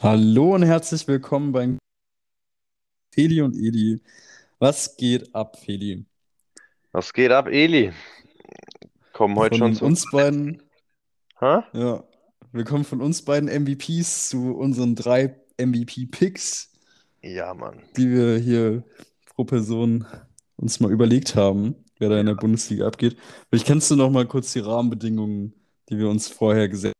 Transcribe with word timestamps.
Hallo 0.00 0.54
und 0.54 0.62
herzlich 0.62 1.06
willkommen 1.08 1.52
bei 1.52 1.76
Feli 3.12 3.42
und 3.42 3.54
Eli. 3.54 4.00
Was 4.58 4.96
geht 4.96 5.34
ab, 5.34 5.58
Feli? 5.62 6.06
Was 6.92 7.12
geht 7.12 7.30
ab, 7.30 7.48
Eli? 7.48 7.92
Kommen 9.12 9.36
heute 9.36 9.56
schon 9.56 9.74
Von 9.74 9.76
zu. 9.76 9.84
uns 9.84 10.10
beiden, 10.10 10.62
Hä? 11.38 11.58
ja, 11.74 12.04
wir 12.52 12.64
kommen 12.64 12.84
von 12.84 13.02
uns 13.02 13.22
beiden 13.22 13.48
MVPs 13.50 14.30
zu 14.30 14.56
unseren 14.56 14.94
drei 14.94 15.38
MVP-Picks, 15.60 16.72
Ja, 17.20 17.52
Mann. 17.52 17.82
die 17.96 18.10
wir 18.10 18.38
hier 18.38 18.84
pro 19.26 19.44
Person 19.44 20.06
uns 20.56 20.80
mal 20.80 20.90
überlegt 20.90 21.36
haben, 21.36 21.84
wer 21.98 22.08
da 22.08 22.18
in 22.20 22.26
der 22.26 22.34
Bundesliga 22.34 22.86
abgeht. 22.86 23.16
Vielleicht 23.48 23.66
kennst 23.66 23.90
du 23.90 23.96
noch 23.96 24.10
mal 24.10 24.26
kurz 24.26 24.52
die 24.52 24.60
Rahmenbedingungen, 24.60 25.54
die 25.88 25.98
wir 25.98 26.08
uns 26.08 26.28
vorher 26.28 26.68
gesetzt 26.68 26.94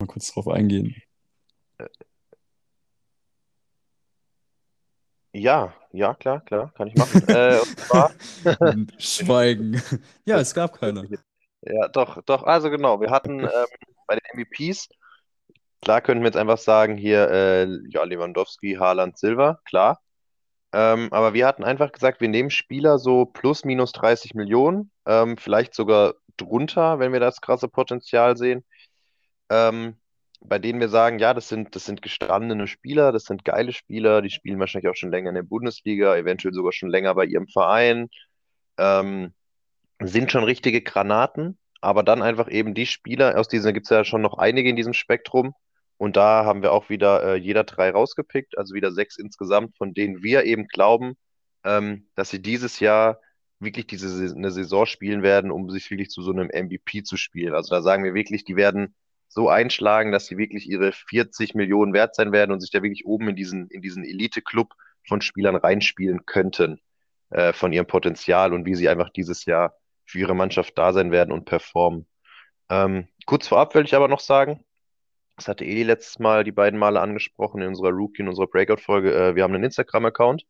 haben, 0.00 0.06
mal 0.06 0.12
kurz 0.12 0.32
drauf 0.32 0.48
eingehen. 0.48 0.94
Ja, 5.32 5.74
ja, 5.92 6.14
klar, 6.14 6.40
klar, 6.40 6.72
kann 6.74 6.88
ich 6.88 6.94
machen. 6.94 7.28
Äh, 7.28 7.60
zwar, 7.76 8.10
Schweigen. 8.98 9.80
Ja, 10.24 10.38
es 10.40 10.54
gab 10.54 10.78
keine. 10.80 11.06
ja, 11.62 11.88
doch, 11.88 12.22
doch, 12.22 12.42
also 12.42 12.70
genau, 12.70 13.00
wir 13.00 13.10
hatten 13.10 13.40
ähm, 13.40 13.66
bei 14.06 14.16
den 14.16 14.40
MVPs, 14.40 14.88
klar 15.82 16.00
könnten 16.00 16.22
wir 16.22 16.28
jetzt 16.28 16.36
einfach 16.36 16.58
sagen, 16.58 16.96
hier, 16.96 17.30
äh, 17.30 17.68
ja, 17.88 18.04
Lewandowski, 18.04 18.74
Haaland, 18.74 19.18
Silva, 19.18 19.60
klar. 19.64 20.00
Ähm, 20.72 21.08
aber 21.12 21.34
wir 21.34 21.46
hatten 21.46 21.64
einfach 21.64 21.92
gesagt, 21.92 22.20
wir 22.20 22.28
nehmen 22.28 22.50
Spieler 22.50 22.98
so 22.98 23.24
plus 23.26 23.64
minus 23.64 23.92
30 23.92 24.34
Millionen, 24.34 24.90
ähm, 25.06 25.36
vielleicht 25.38 25.74
sogar 25.74 26.14
drunter, 26.36 26.98
wenn 26.98 27.12
wir 27.12 27.20
das 27.20 27.40
krasse 27.40 27.68
Potenzial 27.68 28.36
sehen. 28.36 28.64
ähm, 29.50 29.96
bei 30.40 30.58
denen 30.58 30.80
wir 30.80 30.88
sagen, 30.88 31.18
ja, 31.18 31.34
das 31.34 31.48
sind, 31.48 31.74
das 31.76 31.84
sind 31.84 32.02
gestandene 32.02 32.66
Spieler, 32.66 33.12
das 33.12 33.24
sind 33.24 33.44
geile 33.44 33.72
Spieler, 33.72 34.22
die 34.22 34.30
spielen 34.30 34.60
wahrscheinlich 34.60 34.90
auch 34.90 34.96
schon 34.96 35.10
länger 35.10 35.30
in 35.30 35.34
der 35.34 35.42
Bundesliga, 35.42 36.16
eventuell 36.16 36.54
sogar 36.54 36.72
schon 36.72 36.90
länger 36.90 37.14
bei 37.14 37.24
ihrem 37.24 37.48
Verein, 37.48 38.08
ähm, 38.78 39.34
sind 40.00 40.32
schon 40.32 40.44
richtige 40.44 40.82
Granaten, 40.82 41.58
aber 41.80 42.02
dann 42.02 42.22
einfach 42.22 42.50
eben 42.50 42.74
die 42.74 42.86
Spieler, 42.86 43.38
aus 43.38 43.48
diesen 43.48 43.74
gibt 43.74 43.86
es 43.86 43.90
ja 43.90 44.04
schon 44.04 44.22
noch 44.22 44.38
einige 44.38 44.70
in 44.70 44.76
diesem 44.76 44.94
Spektrum, 44.94 45.54
und 45.98 46.16
da 46.16 46.44
haben 46.44 46.62
wir 46.62 46.72
auch 46.72 46.88
wieder 46.88 47.22
äh, 47.24 47.36
jeder 47.36 47.64
drei 47.64 47.90
rausgepickt, 47.90 48.56
also 48.56 48.74
wieder 48.74 48.92
sechs 48.92 49.18
insgesamt, 49.18 49.76
von 49.76 49.94
denen 49.94 50.22
wir 50.22 50.44
eben 50.44 50.68
glauben, 50.68 51.16
ähm, 51.64 52.08
dass 52.14 52.30
sie 52.30 52.40
dieses 52.40 52.80
Jahr 52.80 53.20
wirklich 53.60 53.88
diese 53.88 54.34
eine 54.34 54.52
Saison 54.52 54.86
spielen 54.86 55.22
werden, 55.22 55.50
um 55.50 55.68
sich 55.70 55.90
wirklich 55.90 56.10
zu 56.10 56.22
so 56.22 56.30
einem 56.30 56.48
MVP 56.48 57.02
zu 57.02 57.16
spielen. 57.16 57.54
Also 57.54 57.74
da 57.74 57.82
sagen 57.82 58.04
wir 58.04 58.14
wirklich, 58.14 58.44
die 58.44 58.54
werden 58.54 58.94
so 59.26 59.48
einschlagen, 59.48 60.12
dass 60.12 60.26
sie 60.26 60.38
wirklich 60.38 60.68
ihre 60.68 60.92
40 60.92 61.54
Millionen 61.54 61.92
wert 61.92 62.14
sein 62.14 62.30
werden 62.30 62.52
und 62.52 62.60
sich 62.60 62.70
da 62.70 62.82
wirklich 62.82 63.04
oben 63.04 63.28
in 63.30 63.36
diesen, 63.36 63.68
in 63.68 63.82
diesen 63.82 64.04
Elite-Club 64.04 64.74
von 65.06 65.20
Spielern 65.20 65.56
reinspielen 65.56 66.24
könnten, 66.26 66.80
äh, 67.30 67.52
von 67.52 67.72
ihrem 67.72 67.86
Potenzial 67.86 68.52
und 68.52 68.64
wie 68.66 68.76
sie 68.76 68.88
einfach 68.88 69.10
dieses 69.10 69.44
Jahr 69.44 69.74
für 70.06 70.20
ihre 70.20 70.36
Mannschaft 70.36 70.78
da 70.78 70.92
sein 70.92 71.10
werden 71.10 71.32
und 71.32 71.44
performen. 71.44 72.06
Ähm, 72.70 73.08
kurz 73.26 73.48
vorab 73.48 73.74
will 73.74 73.84
ich 73.84 73.94
aber 73.94 74.08
noch 74.08 74.20
sagen, 74.20 74.64
das 75.38 75.48
hatte 75.48 75.64
Eli 75.64 75.84
letztes 75.84 76.18
Mal 76.18 76.44
die 76.44 76.52
beiden 76.52 76.78
Male 76.78 77.00
angesprochen 77.00 77.62
in 77.62 77.68
unserer 77.68 77.90
Rookie, 77.90 78.22
in 78.22 78.28
unserer 78.28 78.48
Breakout-Folge. 78.48 79.14
Äh, 79.14 79.34
wir 79.36 79.44
haben 79.44 79.54
einen 79.54 79.64
Instagram-Account. 79.64 80.44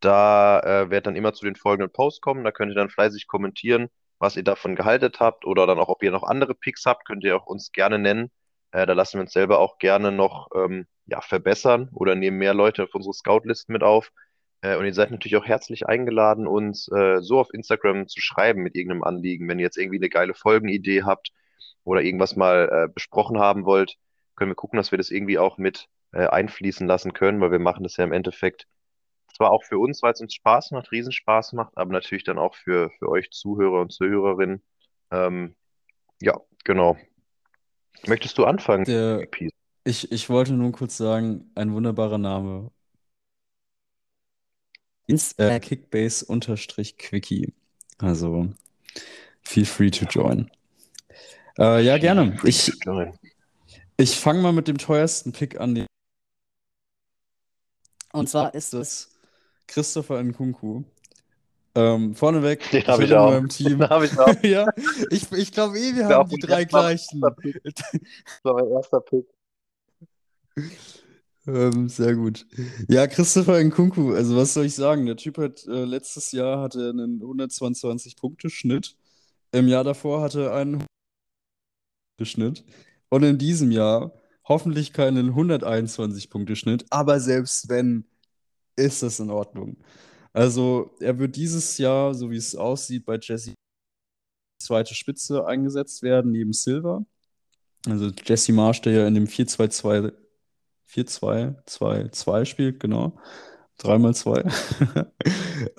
Da 0.00 0.60
äh, 0.60 0.90
wird 0.90 1.06
dann 1.06 1.16
immer 1.16 1.32
zu 1.32 1.44
den 1.44 1.56
folgenden 1.56 1.92
Posts 1.92 2.20
kommen. 2.20 2.44
Da 2.44 2.52
könnt 2.52 2.72
ihr 2.72 2.74
dann 2.74 2.90
fleißig 2.90 3.28
kommentieren, 3.28 3.88
was 4.18 4.36
ihr 4.36 4.44
davon 4.44 4.74
gehalten 4.76 5.12
habt 5.20 5.46
oder 5.46 5.66
dann 5.66 5.78
auch, 5.78 5.88
ob 5.88 6.02
ihr 6.02 6.10
noch 6.10 6.24
andere 6.24 6.54
Picks 6.54 6.84
habt, 6.86 7.06
könnt 7.06 7.24
ihr 7.24 7.36
auch 7.36 7.46
uns 7.46 7.72
gerne 7.72 7.98
nennen. 7.98 8.30
Äh, 8.72 8.86
da 8.86 8.94
lassen 8.94 9.18
wir 9.18 9.22
uns 9.22 9.32
selber 9.32 9.60
auch 9.60 9.78
gerne 9.78 10.12
noch 10.12 10.48
ähm, 10.54 10.86
ja, 11.06 11.20
verbessern 11.20 11.88
oder 11.92 12.14
nehmen 12.16 12.38
mehr 12.38 12.54
Leute 12.54 12.84
auf 12.84 12.94
unsere 12.94 13.14
Scout-Listen 13.14 13.72
mit 13.72 13.82
auf. 13.82 14.10
Äh, 14.60 14.76
und 14.76 14.86
ihr 14.86 14.94
seid 14.94 15.10
natürlich 15.12 15.36
auch 15.36 15.46
herzlich 15.46 15.86
eingeladen, 15.86 16.46
uns 16.48 16.88
äh, 16.88 17.20
so 17.20 17.38
auf 17.38 17.54
Instagram 17.54 18.08
zu 18.08 18.20
schreiben 18.20 18.62
mit 18.62 18.74
irgendeinem 18.74 19.04
Anliegen. 19.04 19.48
Wenn 19.48 19.58
ihr 19.60 19.64
jetzt 19.64 19.78
irgendwie 19.78 19.98
eine 19.98 20.08
geile 20.08 20.34
Folgenidee 20.34 21.04
habt 21.04 21.30
oder 21.84 22.02
irgendwas 22.02 22.36
mal 22.36 22.68
äh, 22.72 22.92
besprochen 22.92 23.38
haben 23.38 23.64
wollt, 23.64 23.96
können 24.36 24.50
wir 24.50 24.56
gucken, 24.56 24.76
dass 24.76 24.90
wir 24.90 24.98
das 24.98 25.10
irgendwie 25.10 25.38
auch 25.38 25.58
mit 25.58 25.88
äh, 26.12 26.26
einfließen 26.26 26.86
lassen 26.86 27.12
können, 27.12 27.40
weil 27.40 27.50
wir 27.50 27.58
machen 27.58 27.82
das 27.82 27.96
ja 27.96 28.04
im 28.04 28.12
Endeffekt 28.12 28.66
zwar 29.36 29.50
auch 29.50 29.64
für 29.64 29.78
uns, 29.78 30.02
weil 30.02 30.12
es 30.12 30.20
uns 30.20 30.34
Spaß 30.34 30.70
macht, 30.70 30.92
Riesenspaß 30.92 31.52
macht, 31.52 31.76
aber 31.76 31.92
natürlich 31.92 32.24
dann 32.24 32.38
auch 32.38 32.54
für, 32.54 32.90
für 32.98 33.08
euch 33.08 33.30
Zuhörer 33.30 33.80
und 33.82 33.92
Zuhörerinnen. 33.92 34.62
Ähm, 35.10 35.54
ja, 36.20 36.40
genau. 36.64 36.96
Möchtest 38.06 38.38
du 38.38 38.44
anfangen? 38.44 38.84
Der, 38.84 39.26
ich, 39.84 40.10
ich 40.10 40.30
wollte 40.30 40.52
nur 40.52 40.72
kurz 40.72 40.96
sagen, 40.96 41.50
ein 41.54 41.72
wunderbarer 41.72 42.18
Name. 42.18 42.70
Äh, 45.08 45.60
Kickbase-Quickie. 45.60 47.52
Also, 47.98 48.48
feel 49.42 49.64
free 49.64 49.90
to 49.90 50.04
join. 50.06 50.50
Äh, 51.58 51.82
ja, 51.84 51.98
gerne. 51.98 52.36
Ich. 52.42 52.72
Ich 53.96 54.18
fange 54.18 54.40
mal 54.42 54.52
mit 54.52 54.68
dem 54.68 54.78
teuersten 54.78 55.32
Pick 55.32 55.58
an. 55.60 55.74
den- 55.74 55.86
Und 58.12 58.28
zwar 58.28 58.54
ist 58.54 58.74
es 58.74 59.10
Christopher 59.66 60.22
Nkunku. 60.22 60.84
Ähm, 61.74 62.14
vorneweg, 62.14 62.70
Den 62.70 62.80
ich 62.80 62.88
habe 62.88 63.04
ich 63.04 63.10
in 63.10 63.16
auch. 63.16 63.30
meinem 63.30 63.48
Team. 63.50 63.78
Den 63.90 64.04
ich 64.06 64.18
auch. 64.18 64.34
Ja, 64.42 64.66
ich, 65.10 65.30
ich 65.32 65.52
glaube 65.52 65.78
eh, 65.78 65.94
wir 65.94 66.06
haben 66.08 66.28
die 66.30 66.38
drei 66.38 66.64
gleichen. 66.64 67.20
Das 67.20 67.34
war 68.44 68.54
mein 68.54 68.68
erster 68.70 69.00
Pick. 69.00 69.26
Ähm, 71.46 71.88
sehr 71.90 72.14
gut. 72.16 72.46
Ja, 72.88 73.06
Christopher 73.06 73.62
Nkunku, 73.62 74.14
also 74.14 74.36
was 74.36 74.54
soll 74.54 74.64
ich 74.64 74.74
sagen? 74.74 75.04
Der 75.06 75.16
Typ 75.16 75.36
hat 75.38 75.64
äh, 75.66 75.84
letztes 75.84 76.32
Jahr 76.32 76.60
hatte 76.62 76.88
einen 76.90 77.20
122-Punkte-Schnitt. 77.22 78.96
Im 79.52 79.68
Jahr 79.68 79.84
davor 79.84 80.22
hatte 80.22 80.44
er 80.46 80.54
einen 80.54 80.84
Schnitt. 82.22 82.64
Und 83.08 83.22
in 83.22 83.38
diesem 83.38 83.70
Jahr 83.70 84.12
hoffentlich 84.44 84.92
keinen 84.92 85.34
121-Punkte-Schnitt. 85.34 86.86
Aber 86.90 87.20
selbst 87.20 87.68
wenn, 87.68 88.04
ist 88.76 89.02
das 89.02 89.20
in 89.20 89.30
Ordnung. 89.30 89.76
Also 90.32 90.94
er 91.00 91.18
wird 91.18 91.36
dieses 91.36 91.78
Jahr, 91.78 92.14
so 92.14 92.30
wie 92.30 92.36
es 92.36 92.54
aussieht, 92.54 93.06
bei 93.06 93.18
Jesse 93.20 93.54
zweite 94.62 94.94
Spitze 94.94 95.46
eingesetzt 95.46 96.02
werden, 96.02 96.32
neben 96.32 96.52
Silva. 96.52 97.04
Also 97.86 98.10
Jesse 98.24 98.52
Marsch, 98.52 98.82
der 98.82 98.92
ja 98.92 99.06
in 99.06 99.14
dem 99.14 99.26
4-2-2 99.26 100.12
4-2-2-2 100.88 102.44
spielt, 102.44 102.80
genau. 102.80 103.18
3x2. 103.80 105.06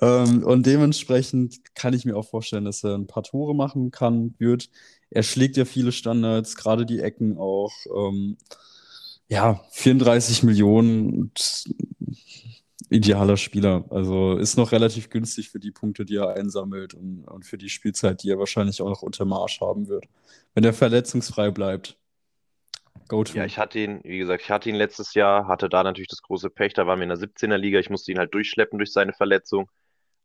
ähm, 0.00 0.44
und 0.44 0.66
dementsprechend 0.66 1.58
kann 1.74 1.94
ich 1.94 2.04
mir 2.04 2.16
auch 2.16 2.28
vorstellen, 2.28 2.64
dass 2.64 2.84
er 2.84 2.94
ein 2.94 3.06
paar 3.06 3.22
Tore 3.22 3.54
machen 3.54 3.90
kann, 3.90 4.34
wird. 4.38 4.70
Er 5.10 5.22
schlägt 5.22 5.56
ja 5.56 5.64
viele 5.64 5.92
Standards, 5.92 6.56
gerade 6.56 6.86
die 6.86 7.00
Ecken 7.00 7.38
auch. 7.38 7.72
Ähm, 7.94 8.36
ja, 9.28 9.60
34 9.72 10.42
Millionen 10.42 11.14
und 11.14 11.64
idealer 12.90 13.36
Spieler. 13.36 13.84
Also 13.90 14.36
ist 14.36 14.56
noch 14.56 14.72
relativ 14.72 15.10
günstig 15.10 15.50
für 15.50 15.60
die 15.60 15.70
Punkte, 15.70 16.04
die 16.04 16.16
er 16.16 16.34
einsammelt 16.34 16.94
und, 16.94 17.24
und 17.24 17.44
für 17.44 17.58
die 17.58 17.68
Spielzeit, 17.68 18.22
die 18.22 18.30
er 18.30 18.38
wahrscheinlich 18.38 18.80
auch 18.80 18.88
noch 18.88 19.02
unter 19.02 19.24
Marsch 19.24 19.60
haben 19.60 19.88
wird. 19.88 20.06
Wenn 20.54 20.64
er 20.64 20.72
verletzungsfrei 20.72 21.50
bleibt. 21.50 21.98
Go 23.08 23.24
to. 23.24 23.36
Ja, 23.36 23.44
ich 23.44 23.58
hatte 23.58 23.78
ihn, 23.78 24.00
wie 24.04 24.18
gesagt, 24.18 24.42
ich 24.42 24.50
hatte 24.50 24.68
ihn 24.68 24.74
letztes 24.74 25.14
Jahr, 25.14 25.46
hatte 25.46 25.68
da 25.68 25.82
natürlich 25.82 26.08
das 26.08 26.22
große 26.22 26.50
Pech, 26.50 26.74
da 26.74 26.86
waren 26.86 26.98
wir 26.98 27.04
in 27.04 27.08
der 27.08 27.18
17er 27.18 27.56
Liga, 27.56 27.78
ich 27.78 27.90
musste 27.90 28.12
ihn 28.12 28.18
halt 28.18 28.34
durchschleppen 28.34 28.78
durch 28.78 28.92
seine 28.92 29.12
Verletzung, 29.12 29.70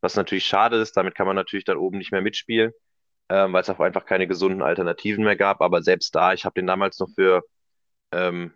was 0.00 0.16
natürlich 0.16 0.44
schade 0.44 0.76
ist, 0.76 0.96
damit 0.96 1.14
kann 1.14 1.26
man 1.26 1.36
natürlich 1.36 1.64
dann 1.64 1.76
oben 1.76 1.98
nicht 1.98 2.12
mehr 2.12 2.20
mitspielen, 2.20 2.72
ähm, 3.28 3.52
weil 3.52 3.62
es 3.62 3.70
auch 3.70 3.80
einfach 3.80 4.04
keine 4.04 4.26
gesunden 4.26 4.62
Alternativen 4.62 5.24
mehr 5.24 5.36
gab, 5.36 5.60
aber 5.60 5.82
selbst 5.82 6.14
da, 6.14 6.32
ich 6.32 6.44
habe 6.44 6.54
den 6.54 6.66
damals 6.66 6.98
noch 6.98 7.08
für 7.14 7.42
ähm, 8.12 8.52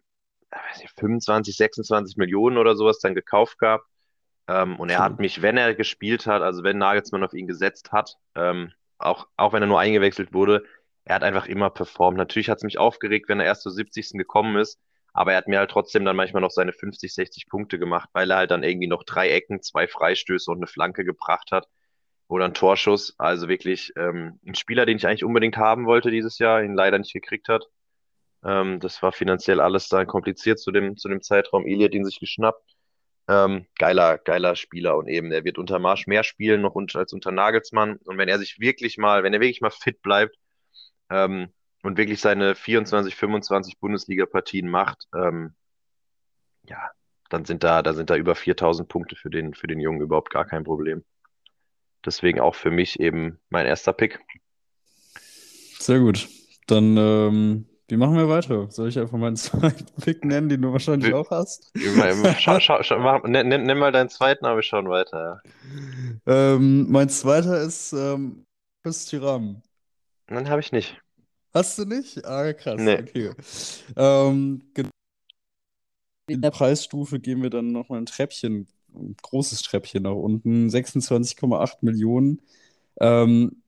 weiß 0.50 0.80
nicht, 0.80 0.94
25, 0.98 1.56
26 1.56 2.16
Millionen 2.16 2.58
oder 2.58 2.76
sowas 2.76 2.98
dann 2.98 3.14
gekauft 3.14 3.58
gehabt 3.58 3.86
ähm, 4.48 4.76
und 4.76 4.88
er 4.88 5.00
hat 5.00 5.18
mich, 5.18 5.42
wenn 5.42 5.58
er 5.58 5.74
gespielt 5.74 6.26
hat, 6.26 6.42
also 6.42 6.64
wenn 6.64 6.78
Nagelsmann 6.78 7.22
auf 7.22 7.34
ihn 7.34 7.46
gesetzt 7.46 7.92
hat, 7.92 8.16
ähm, 8.34 8.72
auch, 8.96 9.28
auch 9.36 9.52
wenn 9.52 9.62
er 9.62 9.68
nur 9.68 9.78
eingewechselt 9.78 10.32
wurde, 10.32 10.64
er 11.08 11.14
hat 11.14 11.24
einfach 11.24 11.46
immer 11.46 11.70
performt. 11.70 12.18
Natürlich 12.18 12.50
hat 12.50 12.58
es 12.58 12.64
mich 12.64 12.78
aufgeregt, 12.78 13.28
wenn 13.28 13.40
er 13.40 13.46
erst 13.46 13.62
zur 13.62 13.72
70. 13.72 14.18
gekommen 14.18 14.56
ist, 14.56 14.78
aber 15.14 15.32
er 15.32 15.38
hat 15.38 15.48
mir 15.48 15.58
halt 15.58 15.70
trotzdem 15.70 16.04
dann 16.04 16.16
manchmal 16.16 16.42
noch 16.42 16.50
seine 16.50 16.74
50, 16.74 17.14
60 17.14 17.48
Punkte 17.48 17.78
gemacht, 17.78 18.10
weil 18.12 18.30
er 18.30 18.36
halt 18.36 18.50
dann 18.50 18.62
irgendwie 18.62 18.88
noch 18.88 19.04
drei 19.04 19.30
Ecken, 19.30 19.62
zwei 19.62 19.88
Freistöße 19.88 20.50
und 20.50 20.58
eine 20.58 20.66
Flanke 20.66 21.06
gebracht 21.06 21.50
hat 21.50 21.66
oder 22.28 22.44
einen 22.44 22.52
Torschuss. 22.52 23.14
Also 23.16 23.48
wirklich 23.48 23.90
ähm, 23.96 24.38
ein 24.46 24.54
Spieler, 24.54 24.84
den 24.84 24.98
ich 24.98 25.06
eigentlich 25.06 25.24
unbedingt 25.24 25.56
haben 25.56 25.86
wollte 25.86 26.10
dieses 26.10 26.38
Jahr, 26.38 26.62
ihn 26.62 26.74
leider 26.74 26.98
nicht 26.98 27.14
gekriegt 27.14 27.48
hat. 27.48 27.64
Ähm, 28.44 28.78
das 28.78 29.02
war 29.02 29.12
finanziell 29.12 29.60
alles 29.60 29.88
da 29.88 30.04
kompliziert 30.04 30.58
zu 30.58 30.72
dem, 30.72 30.98
zu 30.98 31.08
dem 31.08 31.22
Zeitraum. 31.22 31.66
Eli 31.66 31.84
hat 31.84 31.94
ihn 31.94 32.04
sich 32.04 32.20
geschnappt. 32.20 32.76
Ähm, 33.28 33.66
geiler, 33.78 34.18
geiler 34.18 34.56
Spieler 34.56 34.96
und 34.98 35.08
eben, 35.08 35.32
er 35.32 35.44
wird 35.44 35.58
unter 35.58 35.78
Marsch 35.78 36.06
mehr 36.06 36.24
spielen 36.24 36.62
noch 36.62 36.76
als 36.94 37.14
unter 37.14 37.32
Nagelsmann. 37.32 37.96
Und 38.04 38.18
wenn 38.18 38.28
er 38.28 38.38
sich 38.38 38.60
wirklich 38.60 38.98
mal, 38.98 39.22
wenn 39.22 39.32
er 39.32 39.40
wirklich 39.40 39.62
mal 39.62 39.70
fit 39.70 40.02
bleibt 40.02 40.36
ähm, 41.10 41.48
und 41.82 41.96
wirklich 41.96 42.20
seine 42.20 42.54
24, 42.54 43.14
25 43.14 43.78
Bundesliga-Partien 43.78 44.68
macht, 44.68 45.06
ähm, 45.14 45.54
ja, 46.64 46.90
dann 47.28 47.44
sind 47.44 47.64
da, 47.64 47.82
da 47.82 47.94
sind 47.94 48.10
da 48.10 48.16
über 48.16 48.34
4000 48.34 48.88
Punkte 48.88 49.16
für 49.16 49.30
den, 49.30 49.54
für 49.54 49.66
den 49.66 49.80
Jungen 49.80 50.00
überhaupt 50.00 50.30
gar 50.30 50.44
kein 50.44 50.64
Problem. 50.64 51.04
Deswegen 52.04 52.40
auch 52.40 52.54
für 52.54 52.70
mich 52.70 53.00
eben 53.00 53.38
mein 53.50 53.66
erster 53.66 53.92
Pick. 53.92 54.20
Sehr 55.78 56.00
gut. 56.00 56.28
Dann, 56.66 56.96
ähm, 56.96 57.66
wie 57.88 57.96
machen 57.96 58.16
wir 58.16 58.28
weiter? 58.28 58.70
Soll 58.70 58.88
ich 58.88 58.98
einfach 58.98 59.18
meinen 59.18 59.36
zweiten 59.36 59.86
Pick 60.00 60.24
nennen, 60.24 60.48
den 60.48 60.62
du 60.62 60.72
wahrscheinlich 60.72 61.12
auch 61.14 61.30
hast? 61.30 61.72
Schau, 62.38 62.60
schau, 62.60 62.82
schau, 62.82 62.98
mach, 62.98 63.22
nenn, 63.24 63.48
nenn 63.48 63.78
mal 63.78 63.92
deinen 63.92 64.10
zweiten, 64.10 64.44
aber 64.44 64.56
wir 64.56 64.62
schauen 64.62 64.88
weiter. 64.88 65.42
Ähm, 66.26 66.86
mein 66.90 67.08
zweiter 67.08 67.60
ist 67.60 67.92
ähm, 67.92 68.46
Chris 68.82 69.06
Thuram. 69.06 69.62
Dann 70.28 70.48
habe 70.48 70.60
ich 70.60 70.72
nicht. 70.72 71.00
Hast 71.54 71.78
du 71.78 71.84
nicht? 71.84 72.24
Ah, 72.24 72.52
krass. 72.52 72.80
Nee. 72.80 72.98
Okay. 72.98 73.32
Ähm, 73.96 74.62
genau. 74.74 74.90
in 76.28 76.42
der 76.42 76.50
Preisstufe 76.50 77.18
gehen 77.18 77.42
wir 77.42 77.50
dann 77.50 77.72
nochmal 77.72 78.00
ein 78.00 78.06
Treppchen, 78.06 78.68
ein 78.94 79.16
großes 79.22 79.62
Treppchen 79.62 80.02
nach 80.02 80.12
unten. 80.12 80.68
26,8 80.68 81.78
Millionen. 81.80 82.42
Ähm, 83.00 83.62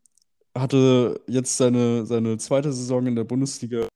hatte 0.55 1.21
jetzt 1.27 1.57
seine, 1.57 2.05
seine 2.07 2.37
zweite 2.39 2.73
Saison 2.73 3.07
in 3.07 3.17
der 3.17 3.25
Bundesliga 3.25 3.89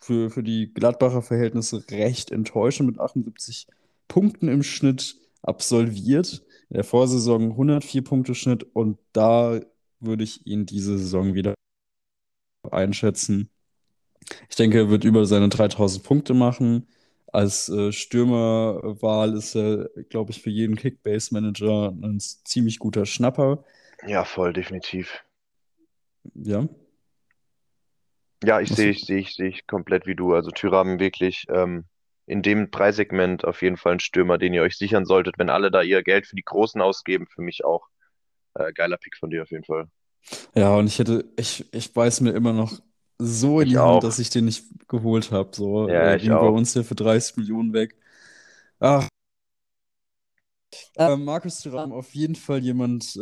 für, 0.00 0.30
für 0.30 0.42
die 0.42 0.72
Gladbacher 0.74 1.22
Verhältnisse 1.22 1.84
recht 1.90 2.30
enttäuschend 2.30 2.90
mit 2.90 3.00
78 3.00 3.66
Punkten 4.08 4.48
im 4.48 4.62
Schnitt 4.62 5.16
absolviert. 5.42 6.44
In 6.68 6.74
der 6.74 6.84
Vorsaison 6.84 7.52
104 7.52 8.04
Punkte 8.04 8.34
Schnitt 8.34 8.64
und 8.74 8.98
da 9.12 9.60
würde 10.06 10.24
ich 10.24 10.46
ihn 10.46 10.66
diese 10.66 10.98
Saison 10.98 11.34
wieder 11.34 11.54
einschätzen. 12.70 13.50
Ich 14.48 14.56
denke, 14.56 14.78
er 14.78 14.90
wird 14.90 15.04
über 15.04 15.26
seine 15.26 15.48
3000 15.48 16.04
Punkte 16.04 16.34
machen. 16.34 16.88
Als 17.26 17.68
äh, 17.68 17.92
Stürmerwahl 17.92 19.34
ist 19.34 19.56
er, 19.56 19.90
glaube 20.08 20.30
ich, 20.30 20.40
für 20.40 20.50
jeden 20.50 20.76
Kickbase-Manager 20.76 21.88
ein 21.90 22.20
ziemlich 22.20 22.78
guter 22.78 23.06
Schnapper. 23.06 23.64
Ja, 24.06 24.24
voll, 24.24 24.52
definitiv. 24.52 25.24
Ja. 26.34 26.68
Ja, 28.44 28.60
ich 28.60 28.70
sehe 28.70 28.90
ich, 28.90 29.04
sehe 29.04 29.18
ich, 29.18 29.34
sehe 29.34 29.48
ich 29.48 29.66
komplett 29.66 30.06
wie 30.06 30.14
du. 30.14 30.34
Also 30.34 30.50
Thuram 30.50 31.00
wirklich 31.00 31.46
ähm, 31.48 31.84
in 32.26 32.42
dem 32.42 32.70
Preissegment 32.70 33.44
auf 33.44 33.62
jeden 33.62 33.76
Fall 33.76 33.94
ein 33.94 34.00
Stürmer, 34.00 34.38
den 34.38 34.54
ihr 34.54 34.62
euch 34.62 34.76
sichern 34.76 35.04
solltet, 35.04 35.38
wenn 35.38 35.50
alle 35.50 35.70
da 35.70 35.82
ihr 35.82 36.02
Geld 36.02 36.26
für 36.26 36.36
die 36.36 36.42
Großen 36.42 36.80
ausgeben. 36.80 37.26
Für 37.26 37.42
mich 37.42 37.64
auch 37.64 37.88
äh, 38.54 38.72
geiler 38.72 38.96
Pick 38.98 39.16
von 39.16 39.30
dir 39.30 39.42
auf 39.42 39.50
jeden 39.50 39.64
Fall. 39.64 39.88
Ja, 40.54 40.76
und 40.76 40.86
ich 40.86 40.98
hätte, 40.98 41.24
ich, 41.36 41.66
ich 41.72 41.92
beiß 41.92 42.20
mir 42.20 42.32
immer 42.32 42.52
noch 42.52 42.80
so 43.18 43.60
in 43.60 43.68
Ich 43.68 43.70
die 43.70 43.78
Hand, 43.80 44.02
auch. 44.02 44.04
dass 44.04 44.18
ich 44.18 44.30
den 44.30 44.46
nicht 44.46 44.64
geholt 44.88 45.30
habe. 45.30 45.50
So, 45.54 45.88
Ja, 45.88 46.14
äh, 46.14 46.16
ich 46.16 46.30
ging 46.30 46.38
bei 46.38 46.46
auch. 46.46 46.48
uns 46.48 46.72
hier 46.72 46.84
für 46.84 46.94
30 46.94 47.36
Millionen 47.36 47.72
weg. 47.72 47.96
Ach. 48.80 49.08
Äh, 50.96 51.16
Markus 51.16 51.60
Thuram 51.60 51.92
auf 51.92 52.14
jeden 52.14 52.34
Fall 52.34 52.58
jemand, 52.60 53.16
äh, 53.16 53.20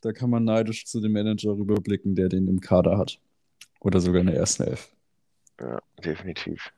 da 0.00 0.12
kann 0.12 0.30
man 0.30 0.44
neidisch 0.44 0.84
zu 0.86 1.00
dem 1.00 1.12
Manager 1.12 1.50
rüberblicken, 1.56 2.14
der 2.14 2.28
den 2.28 2.48
im 2.48 2.60
Kader 2.60 2.98
hat. 2.98 3.18
Oder 3.80 4.00
sogar 4.00 4.20
in 4.22 4.28
der 4.28 4.36
ersten 4.36 4.64
Elf. 4.64 4.90
Ja, 5.58 5.78
definitiv. 6.04 6.70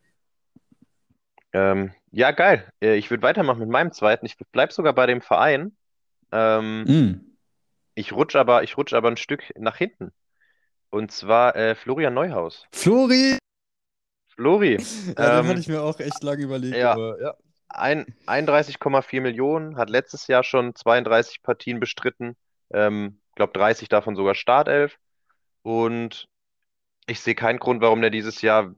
Ähm, 1.52 1.92
ja, 2.10 2.30
geil. 2.32 2.72
Äh, 2.82 2.96
ich 2.96 3.10
würde 3.10 3.22
weitermachen 3.22 3.60
mit 3.60 3.68
meinem 3.68 3.92
zweiten. 3.92 4.26
Ich 4.26 4.36
bleib 4.52 4.72
sogar 4.72 4.92
bei 4.94 5.06
dem 5.06 5.20
Verein. 5.22 5.76
Ähm, 6.32 6.88
Mm. 6.88 7.33
Ich 7.94 8.12
rutsch 8.12 8.36
aber, 8.36 8.62
ich 8.62 8.76
rutsch 8.76 8.92
aber 8.92 9.08
ein 9.08 9.16
Stück 9.16 9.52
nach 9.56 9.76
hinten. 9.76 10.12
Und 10.90 11.10
zwar 11.10 11.56
äh, 11.56 11.74
Florian 11.74 12.14
Neuhaus. 12.14 12.66
Flori! 12.72 13.38
Flori, 14.28 14.76
Ja, 15.06 15.12
den 15.14 15.44
ähm, 15.44 15.48
hatte 15.48 15.60
ich 15.60 15.68
mir 15.68 15.82
auch 15.82 15.98
echt 16.00 16.22
lange 16.22 16.42
überlegt, 16.42 16.76
ja. 16.76 16.92
aber 16.92 17.20
ja. 17.20 17.34
ein, 17.68 18.06
31,4 18.26 19.20
Millionen, 19.20 19.76
hat 19.76 19.90
letztes 19.90 20.26
Jahr 20.26 20.42
schon 20.42 20.74
32 20.74 21.42
Partien 21.42 21.80
bestritten. 21.80 22.36
Ähm, 22.72 23.20
glaube 23.34 23.52
30 23.52 23.88
davon 23.88 24.16
sogar 24.16 24.34
Startelf. 24.34 24.98
Und 25.62 26.28
ich 27.06 27.20
sehe 27.20 27.34
keinen 27.34 27.58
Grund, 27.58 27.80
warum 27.80 28.00
der 28.00 28.10
dieses 28.10 28.42
Jahr, 28.42 28.74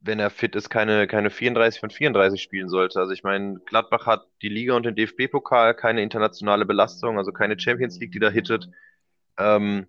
wenn 0.00 0.18
er 0.18 0.30
fit 0.30 0.56
ist, 0.56 0.70
keine, 0.70 1.06
keine 1.06 1.30
34 1.30 1.80
von 1.80 1.90
34 1.90 2.42
spielen 2.42 2.68
sollte. 2.68 2.98
Also 2.98 3.12
ich 3.12 3.22
meine, 3.22 3.60
Gladbach 3.66 4.06
hat 4.06 4.26
die 4.42 4.48
Liga 4.48 4.74
und 4.74 4.84
den 4.86 4.96
DFB-Pokal, 4.96 5.74
keine 5.74 6.02
internationale 6.02 6.64
Belastung, 6.64 7.18
also 7.18 7.32
keine 7.32 7.58
Champions 7.58 7.98
League, 8.00 8.12
die 8.12 8.18
da 8.18 8.30
hittet. 8.30 8.68
Ähm, 9.38 9.86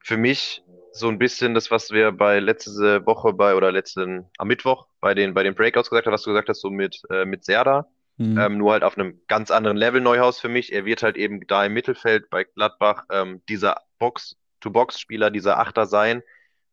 für 0.00 0.16
mich 0.16 0.62
so 0.92 1.08
ein 1.08 1.18
bisschen 1.18 1.54
das, 1.54 1.70
was 1.70 1.90
wir 1.90 2.12
bei 2.12 2.40
letzte 2.40 3.04
Woche 3.06 3.32
bei 3.32 3.54
oder 3.54 3.72
letzten 3.72 4.26
am 4.38 4.48
Mittwoch 4.48 4.86
bei 5.00 5.14
den 5.14 5.34
bei 5.34 5.42
den 5.42 5.54
Breakouts 5.54 5.90
gesagt 5.90 6.06
haben, 6.06 6.12
was 6.12 6.22
du 6.22 6.30
gesagt 6.30 6.48
hast, 6.48 6.60
so 6.60 6.70
mit 6.70 7.02
äh, 7.10 7.24
mit 7.24 7.44
Serda, 7.44 7.88
Hm. 8.18 8.38
ähm, 8.38 8.58
nur 8.58 8.72
halt 8.72 8.84
auf 8.84 8.96
einem 8.96 9.20
ganz 9.26 9.50
anderen 9.50 9.76
Level 9.76 10.00
Neuhaus 10.00 10.38
für 10.38 10.48
mich. 10.48 10.72
Er 10.72 10.84
wird 10.84 11.02
halt 11.02 11.16
eben 11.16 11.46
da 11.48 11.64
im 11.64 11.72
Mittelfeld 11.72 12.30
bei 12.30 12.44
Gladbach 12.44 13.04
ähm, 13.10 13.42
dieser 13.48 13.82
Box-to-Box-Spieler, 13.98 15.30
dieser 15.30 15.58
Achter 15.58 15.86
sein, 15.86 16.22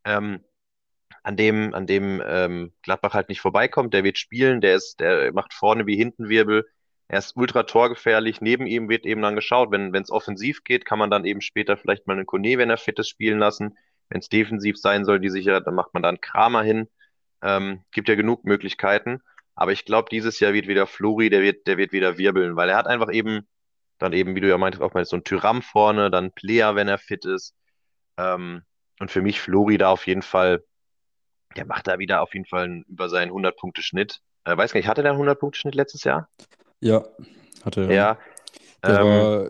ähm, 0.05 0.43
an 1.23 1.38
dem 1.38 1.73
an 1.73 1.88
dem 1.88 2.21
ähm, 2.25 2.73
Gladbach 2.83 3.13
halt 3.13 3.29
nicht 3.29 3.41
vorbeikommt. 3.41 3.94
Der 3.94 4.03
wird 4.03 4.18
spielen, 4.18 4.62
der 4.62 4.75
ist, 4.75 5.00
der 5.00 5.31
macht 5.33 5.53
vorne 5.53 5.85
wie 5.85 5.95
hinten 5.95 6.29
Wirbel. 6.29 6.65
Er 7.07 7.19
ist 7.19 7.35
ultra 7.35 7.63
torgefährlich. 7.63 8.41
Neben 8.41 8.65
ihm 8.68 8.89
wird 8.89 9.06
eben 9.06 9.21
dann 9.21 9.35
geschaut, 9.35 9.71
wenn 9.71 9.94
es 9.94 10.12
offensiv 10.12 10.63
geht, 10.63 10.85
kann 10.85 10.97
man 11.00 11.12
dann 11.12 11.25
eben 11.25 11.41
später 11.41 11.77
vielleicht 11.77 12.07
mal 12.07 12.13
einen 12.13 12.25
Kone, 12.25 12.57
wenn 12.57 12.69
er 12.69 12.77
fit 12.77 12.97
ist, 13.00 13.09
spielen 13.09 13.38
lassen. 13.39 13.77
Wenn 14.09 14.19
es 14.19 14.29
defensiv 14.29 14.77
sein 14.77 15.06
soll, 15.06 15.19
die 15.19 15.29
sicher, 15.29 15.62
dann 15.62 15.75
macht 15.75 15.94
man 15.94 16.03
dann 16.03 16.21
Kramer 16.21 16.63
hin. 16.63 16.88
Ähm, 17.41 17.83
gibt 17.91 18.07
ja 18.07 18.15
genug 18.15 18.45
Möglichkeiten. 18.45 19.21
Aber 19.56 19.71
ich 19.74 19.85
glaube, 19.85 20.09
dieses 20.09 20.39
Jahr 20.39 20.53
wird 20.53 20.67
wieder 20.67 20.88
Flori, 20.88 21.29
der 21.29 21.41
wird, 21.41 21.67
der 21.67 21.77
wird 21.77 21.91
wieder 21.91 22.17
wirbeln, 22.17 22.56
weil 22.56 22.69
er 22.69 22.77
hat 22.77 22.88
einfach 22.88 23.12
eben, 23.12 23.47
dann 23.97 24.13
eben, 24.13 24.35
wie 24.35 24.41
du 24.41 24.50
ja 24.50 24.57
meintest, 24.57 24.81
auch 24.81 24.94
mal 24.94 25.06
so 25.06 25.17
ein 25.17 25.24
Tyram 25.24 25.62
vorne, 25.62 26.09
dann 26.12 26.31
Player, 26.31 26.75
wenn 26.75 26.88
er 26.88 26.97
fit 26.97 27.25
ist. 27.25 27.56
Ähm, 28.17 28.63
und 29.00 29.12
für 29.12 29.21
mich 29.21 29.41
Flori 29.41 29.77
da 29.77 29.89
auf 29.89 30.07
jeden 30.07 30.21
Fall, 30.21 30.63
der 31.56 31.65
macht 31.65 31.88
da 31.88 32.00
wieder 32.00 32.21
auf 32.21 32.33
jeden 32.33 32.45
Fall 32.45 32.63
einen, 32.65 32.83
über 32.83 33.09
seinen 33.09 33.31
100-Punkte-Schnitt. 33.31 34.19
Äh, 34.45 34.57
weiß 34.57 34.74
gar 34.74 34.80
nicht, 34.80 34.88
hatte 34.88 35.03
der 35.03 35.13
einen 35.13 35.21
100-Punkte-Schnitt 35.21 35.75
letztes 35.75 36.03
Jahr? 36.03 36.30
Ja, 36.80 37.03
hatte 37.63 37.81
er. 37.86 37.92
Ja. 37.92 38.18
Der 38.83 39.00
Ähm, 39.00 39.06
war, 39.07 39.50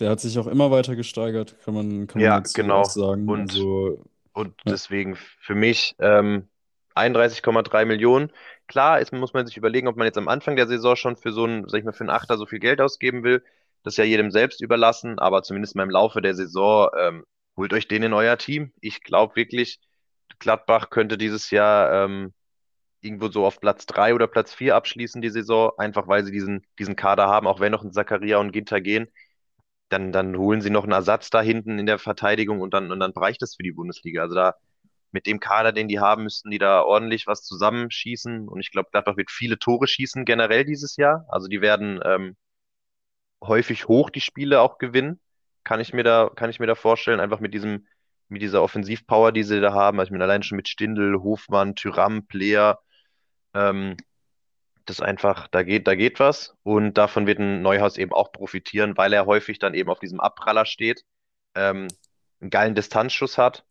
der 0.00 0.10
hat 0.10 0.20
sich 0.20 0.38
auch 0.38 0.46
immer 0.48 0.70
weiter 0.70 0.96
gesteigert, 0.96 1.56
kann 1.64 1.74
man, 1.74 2.06
kann 2.06 2.20
man 2.20 2.24
Ja, 2.30 2.38
dazu 2.38 2.54
genau. 2.60 2.80
auch 2.80 2.90
sagen. 2.90 3.28
Und- 3.28 3.50
Also, 3.50 4.02
Und 4.32 4.54
Ja. 4.66 4.72
deswegen 4.72 5.16
für 5.16 5.54
mich 5.54 5.94
ähm, 5.98 6.48
31,3 6.94 7.84
Millionen. 7.86 8.30
Klar, 8.66 9.00
ist, 9.00 9.12
muss 9.12 9.32
man 9.32 9.46
sich 9.46 9.56
überlegen, 9.56 9.88
ob 9.88 9.96
man 9.96 10.06
jetzt 10.06 10.18
am 10.18 10.28
Anfang 10.28 10.56
der 10.56 10.66
Saison 10.66 10.96
schon 10.96 11.16
für 11.16 11.32
so 11.32 11.44
einen, 11.44 11.68
sag 11.68 11.78
ich 11.78 11.84
mal, 11.84 11.92
für 11.92 12.00
einen 12.04 12.10
Achter 12.10 12.36
so 12.36 12.46
viel 12.46 12.58
Geld 12.58 12.80
ausgeben 12.80 13.22
will. 13.22 13.42
Das 13.82 13.94
ist 13.94 13.98
ja 13.98 14.04
jedem 14.04 14.30
selbst 14.30 14.60
überlassen, 14.60 15.18
aber 15.18 15.42
zumindest 15.42 15.76
mal 15.76 15.84
im 15.84 15.90
Laufe 15.90 16.20
der 16.20 16.34
Saison 16.34 16.88
ähm, 16.98 17.24
holt 17.56 17.72
euch 17.72 17.86
den 17.88 18.02
in 18.02 18.12
euer 18.12 18.36
Team. 18.36 18.72
Ich 18.80 19.02
glaube 19.02 19.36
wirklich, 19.36 19.78
Gladbach 20.38 20.90
könnte 20.90 21.18
dieses 21.18 21.50
Jahr 21.50 22.04
ähm, 22.04 22.32
irgendwo 23.00 23.28
so 23.28 23.46
auf 23.46 23.60
Platz 23.60 23.86
drei 23.86 24.14
oder 24.14 24.26
Platz 24.26 24.54
vier 24.54 24.76
abschließen, 24.76 25.22
die 25.22 25.30
Saison, 25.30 25.72
einfach 25.78 26.08
weil 26.08 26.24
sie 26.24 26.32
diesen, 26.32 26.66
diesen 26.78 26.96
Kader 26.96 27.28
haben, 27.28 27.46
auch 27.46 27.60
wenn 27.60 27.72
noch 27.72 27.84
ein 27.84 27.92
Zakaria 27.92 28.38
und 28.38 28.52
Ginter 28.52 28.80
gehen. 28.80 29.08
Dann, 29.88 30.12
dann 30.12 30.36
holen 30.36 30.60
sie 30.62 30.70
noch 30.70 30.84
einen 30.84 30.92
Ersatz 30.92 31.30
da 31.30 31.42
hinten 31.42 31.78
in 31.78 31.86
der 31.86 31.98
Verteidigung 31.98 32.60
und 32.60 32.74
dann, 32.74 32.90
und 32.92 33.00
dann 33.00 33.12
reicht 33.12 33.42
es 33.42 33.56
für 33.56 33.62
die 33.62 33.72
Bundesliga. 33.72 34.22
Also 34.22 34.34
da 34.34 34.54
mit 35.12 35.26
dem 35.26 35.40
Kader, 35.40 35.72
den 35.72 35.88
die 35.88 36.00
haben, 36.00 36.24
müssten 36.24 36.50
die 36.50 36.58
da 36.58 36.82
ordentlich 36.82 37.26
was 37.26 37.42
zusammenschießen. 37.42 38.48
Und 38.48 38.60
ich 38.60 38.72
glaube, 38.72 38.90
Gladbach 38.92 39.16
wird 39.16 39.30
viele 39.30 39.58
Tore 39.58 39.86
schießen 39.88 40.24
generell 40.24 40.64
dieses 40.64 40.96
Jahr. 40.96 41.26
Also 41.28 41.48
die 41.48 41.60
werden 41.60 42.00
ähm, 42.04 42.36
häufig 43.42 43.88
hoch 43.88 44.10
die 44.10 44.20
Spiele 44.20 44.60
auch 44.60 44.78
gewinnen. 44.78 45.20
Kann 45.64 45.80
ich 45.80 45.92
mir 45.92 46.04
da, 46.04 46.30
kann 46.34 46.50
ich 46.50 46.60
mir 46.60 46.66
da 46.66 46.74
vorstellen, 46.74 47.20
einfach 47.20 47.40
mit 47.40 47.54
diesem, 47.54 47.86
mit 48.28 48.42
dieser 48.42 48.62
Offensivpower, 48.62 49.32
die 49.32 49.42
sie 49.44 49.60
da 49.60 49.72
haben. 49.72 49.98
Also 49.98 50.08
ich 50.08 50.12
meine, 50.12 50.24
allein 50.24 50.42
schon 50.42 50.56
mit 50.56 50.68
Stindl, 50.68 51.22
Hofmann, 51.22 51.74
Thuram, 51.74 52.26
Player, 52.26 52.80
ähm, 53.54 53.96
das 54.86 55.00
einfach, 55.00 55.48
da 55.48 55.62
geht, 55.62 55.86
da 55.86 55.94
geht 55.94 56.20
was. 56.20 56.56
Und 56.62 56.94
davon 56.94 57.26
wird 57.26 57.38
ein 57.38 57.62
Neuhaus 57.62 57.98
eben 57.98 58.12
auch 58.12 58.32
profitieren, 58.32 58.96
weil 58.96 59.12
er 59.12 59.26
häufig 59.26 59.58
dann 59.58 59.74
eben 59.74 59.90
auf 59.90 59.98
diesem 59.98 60.20
Abpraller 60.20 60.66
steht, 60.66 61.04
ähm, 61.54 61.88
einen 62.40 62.50
geilen 62.50 62.74
Distanzschuss 62.74 63.38
hat 63.38 63.64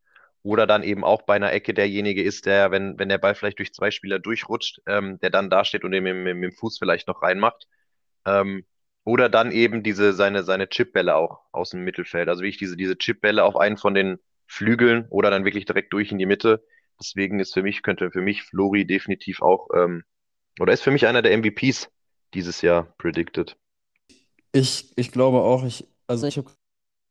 oder 0.43 0.67
dann 0.67 0.83
eben 0.83 1.03
auch 1.03 1.23
bei 1.23 1.35
einer 1.35 1.53
Ecke 1.53 1.73
derjenige 1.73 2.21
ist, 2.21 2.45
der, 2.45 2.71
wenn, 2.71 2.99
wenn 2.99 3.09
der 3.09 3.17
Ball 3.17 3.35
vielleicht 3.35 3.59
durch 3.59 3.73
zwei 3.73 3.91
Spieler 3.91 4.19
durchrutscht, 4.19 4.81
ähm, 4.87 5.19
der 5.19 5.29
dann 5.29 5.49
da 5.49 5.65
steht 5.65 5.83
und 5.83 5.91
den 5.91 6.03
mit, 6.03 6.15
dem 6.43 6.51
Fuß 6.51 6.77
vielleicht 6.77 7.07
noch 7.07 7.21
reinmacht. 7.21 7.67
Ähm, 8.25 8.65
oder 9.03 9.29
dann 9.29 9.51
eben 9.51 9.83
diese, 9.83 10.13
seine, 10.13 10.43
seine 10.43 10.67
Chipbälle 10.67 11.15
auch 11.15 11.41
aus 11.51 11.71
dem 11.71 11.83
Mittelfeld. 11.83 12.27
Also 12.27 12.41
wirklich 12.41 12.57
diese, 12.57 12.75
diese 12.75 12.97
Chipbälle 12.97 13.43
auf 13.43 13.55
einen 13.55 13.77
von 13.77 13.93
den 13.93 14.19
Flügeln 14.47 15.07
oder 15.09 15.29
dann 15.29 15.45
wirklich 15.45 15.65
direkt 15.65 15.93
durch 15.93 16.11
in 16.11 16.17
die 16.17 16.25
Mitte. 16.25 16.63
Deswegen 16.99 17.39
ist 17.39 17.53
für 17.53 17.63
mich, 17.63 17.83
könnte 17.83 18.11
für 18.11 18.21
mich 18.21 18.43
Flori 18.43 18.85
definitiv 18.85 19.41
auch, 19.41 19.67
ähm, 19.75 20.03
oder 20.59 20.73
ist 20.73 20.81
für 20.81 20.91
mich 20.91 21.07
einer 21.07 21.21
der 21.21 21.37
MVPs 21.37 21.89
dieses 22.33 22.61
Jahr 22.61 22.93
predicted. 22.97 23.57
Ich, 24.51 24.93
ich 24.95 25.11
glaube 25.11 25.41
auch, 25.41 25.65
ich, 25.65 25.87
also 26.07 26.27
ich 26.27 26.37
habe 26.37 26.49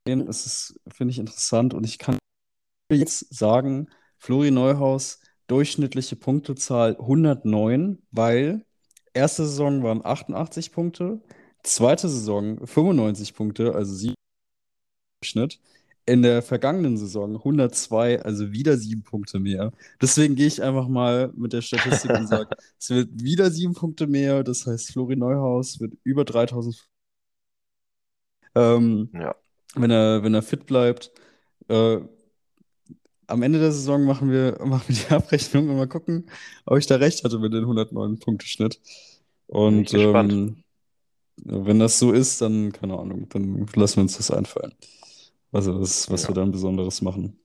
gesehen, 0.05 0.27
es 0.29 0.47
ist, 0.47 0.81
finde 0.89 1.13
ich 1.13 1.19
interessant 1.19 1.75
und 1.75 1.85
ich 1.85 1.99
kann 1.99 2.19
jetzt 2.91 3.35
sagen, 3.35 3.89
Flori 4.19 4.51
Neuhaus, 4.51 5.21
durchschnittliche 5.47 6.17
Punktezahl 6.17 6.97
109, 6.99 8.03
weil 8.11 8.65
erste 9.13 9.45
Saison 9.45 9.83
waren 9.83 10.05
88 10.05 10.73
Punkte, 10.73 11.21
zweite 11.63 12.09
Saison 12.09 12.67
95 12.67 13.35
Punkte, 13.35 13.75
also 13.75 13.95
7 13.95 14.15
Schnitt. 15.23 15.61
In 16.07 16.23
der 16.23 16.43
vergangenen 16.43 16.99
Saison 16.99 17.37
102, 17.37 18.23
also 18.23 18.53
wieder 18.53 18.77
sieben 18.77 19.03
Punkte 19.05 19.41
mehr. 19.41 19.73
Deswegen 20.03 20.35
gehe 20.35 20.47
ich 20.47 20.63
einfach 20.63 20.87
mal 20.89 21.33
mit 21.35 21.53
der 21.55 21.63
Statistik 21.63 22.11
und 22.11 22.27
sage, 22.27 22.51
es 22.79 22.91
wird 22.91 23.09
wieder 23.23 23.51
sieben 23.51 23.75
Punkte 23.75 24.07
mehr. 24.07 24.45
Das 24.45 24.67
heißt, 24.67 24.93
Flori 24.93 25.17
Neuhaus 25.17 25.81
wird 25.81 25.95
über 26.05 26.25
3000. 26.25 26.89
Ähm, 28.55 29.11
Ja. 29.15 29.35
wenn 29.75 29.91
er, 29.91 30.23
wenn 30.23 30.35
er 30.35 30.43
fit 30.43 30.67
bleibt. 30.67 31.13
Äh, 31.69 32.01
am 33.27 33.43
Ende 33.43 33.59
der 33.59 33.73
Saison 33.73 34.05
machen 34.05 34.31
wir, 34.31 34.59
machen 34.65 34.85
wir 34.89 34.97
die 34.97 35.15
Abrechnung 35.15 35.69
und 35.71 35.77
mal 35.77 35.89
gucken, 35.89 36.31
ob 36.67 36.79
ich 36.79 36.87
da 36.87 36.97
recht 36.97 37.25
hatte 37.25 37.39
mit 37.39 37.53
dem 37.53 37.65
109-Punkte-Schnitt. 37.67 38.81
Bin 39.49 39.57
Und 39.57 39.95
ähm, 39.95 40.65
wenn 41.37 41.79
das 41.79 41.99
so 41.99 42.13
ist, 42.13 42.41
dann, 42.41 42.73
keine 42.73 42.99
Ahnung, 42.99 43.29
dann 43.31 43.67
lassen 43.75 43.97
wir 43.97 44.03
uns 44.03 44.17
das 44.17 44.31
einfallen. 44.31 44.75
Also, 45.55 45.81
was, 45.81 46.11
was 46.11 46.25
wir 46.25 46.31
Ja. 46.31 46.35
dann 46.35 46.53
Besonderes 46.53 47.01
machen. 47.03 47.39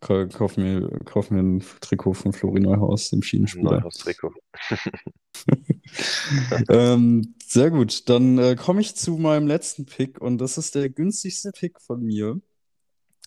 Ka- 0.00 0.26
Kauf 0.26 0.56
mir, 0.56 0.88
kauf 1.06 1.30
mir 1.30 1.40
ein 1.40 1.64
Trikot 1.80 2.12
von 2.14 2.32
Flori 2.32 2.60
Neuhaus, 2.60 3.08
dem 3.10 3.22
Schienenspieler. 3.22 3.72
Neuhaus-Trikot. 3.80 4.32
Ähm, 6.68 7.34
sehr 7.44 7.70
gut, 7.70 8.08
dann 8.08 8.38
äh, 8.38 8.56
komme 8.56 8.80
ich 8.80 8.96
zu 8.96 9.12
meinem 9.16 9.46
letzten 9.46 9.86
Pick 9.86 10.20
und 10.20 10.38
das 10.38 10.58
ist 10.58 10.74
der 10.74 10.88
günstigste 10.88 11.52
Pick 11.52 11.80
von 11.80 12.02
mir. 12.02 12.40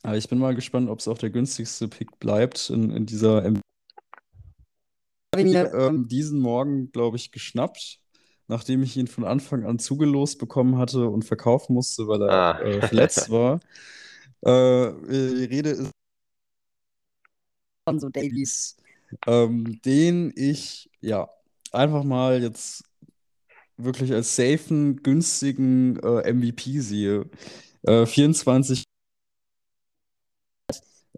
Aber 0.03 0.17
ich 0.17 0.27
bin 0.29 0.39
mal 0.39 0.56
gespannt, 0.56 0.89
ob 0.89 1.00
es 1.00 1.08
auch 1.08 1.17
der 1.17 1.29
günstigste 1.29 1.88
Pick 1.88 2.20
bleibt 2.20 2.70
in, 2.70 2.91
in 2.91 3.06
dieser. 3.06 3.44
M 3.46 3.62
habe 5.36 5.44
mir 5.44 5.72
ähm, 5.74 6.08
diesen 6.08 6.39
Morgen, 6.39 6.91
glaube 6.91 7.17
ich, 7.17 7.32
geschnappt, 7.32 8.00
nachdem 8.48 8.82
ich 8.84 8.98
ihn 8.98 9.08
von 9.08 9.24
Anfang 9.25 9.65
an 9.65 9.79
zugelost 9.79 10.39
bekommen 10.39 10.77
hatte 10.77 11.08
und 11.10 11.24
verkaufen 11.25 11.74
musste, 11.74 12.08
weil 12.08 12.22
er 12.24 12.32
Ah. 12.32 12.60
äh, 12.62 12.82
verletzt 12.88 13.29
war. 13.29 13.60
Äh, 14.41 14.91
die 15.10 15.46
Rede 15.46 15.70
ist 15.72 15.91
von 17.88 18.00
so 18.00 18.10
Davies, 18.10 18.77
ähm, 19.25 19.79
den 19.84 20.34
ich 20.36 20.89
ja 21.00 21.29
einfach 21.72 22.03
mal 22.03 22.41
jetzt 22.41 22.84
wirklich 23.77 24.12
als 24.13 24.36
safen, 24.36 25.01
günstigen 25.03 25.98
äh, 26.00 26.34
MVP 26.34 26.79
sehe. 26.79 27.29
Äh, 27.84 28.06
24. 28.06 28.84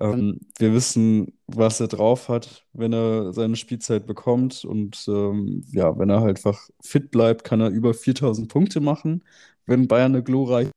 Ähm, 0.02 0.40
wir 0.58 0.74
wissen, 0.74 1.38
was 1.48 1.80
er 1.82 1.88
drauf 1.88 2.30
hat, 2.30 2.66
wenn 2.74 2.94
er 2.94 3.34
seine 3.34 3.56
Spielzeit 3.56 4.06
bekommt. 4.06 4.64
Und 4.64 5.06
ähm, 5.08 5.66
ja, 5.72 5.98
wenn 5.98 6.10
er 6.10 6.22
halt 6.22 6.38
einfach 6.38 6.70
fit 6.82 7.12
bleibt, 7.12 7.44
kann 7.44 7.62
er 7.62 7.70
über 7.70 7.94
4000 7.94 8.50
Punkte 8.50 8.80
machen, 8.80 9.24
wenn 9.66 9.88
Bayern 9.88 10.14
eine 10.14 10.24
glorreiche 10.24 10.72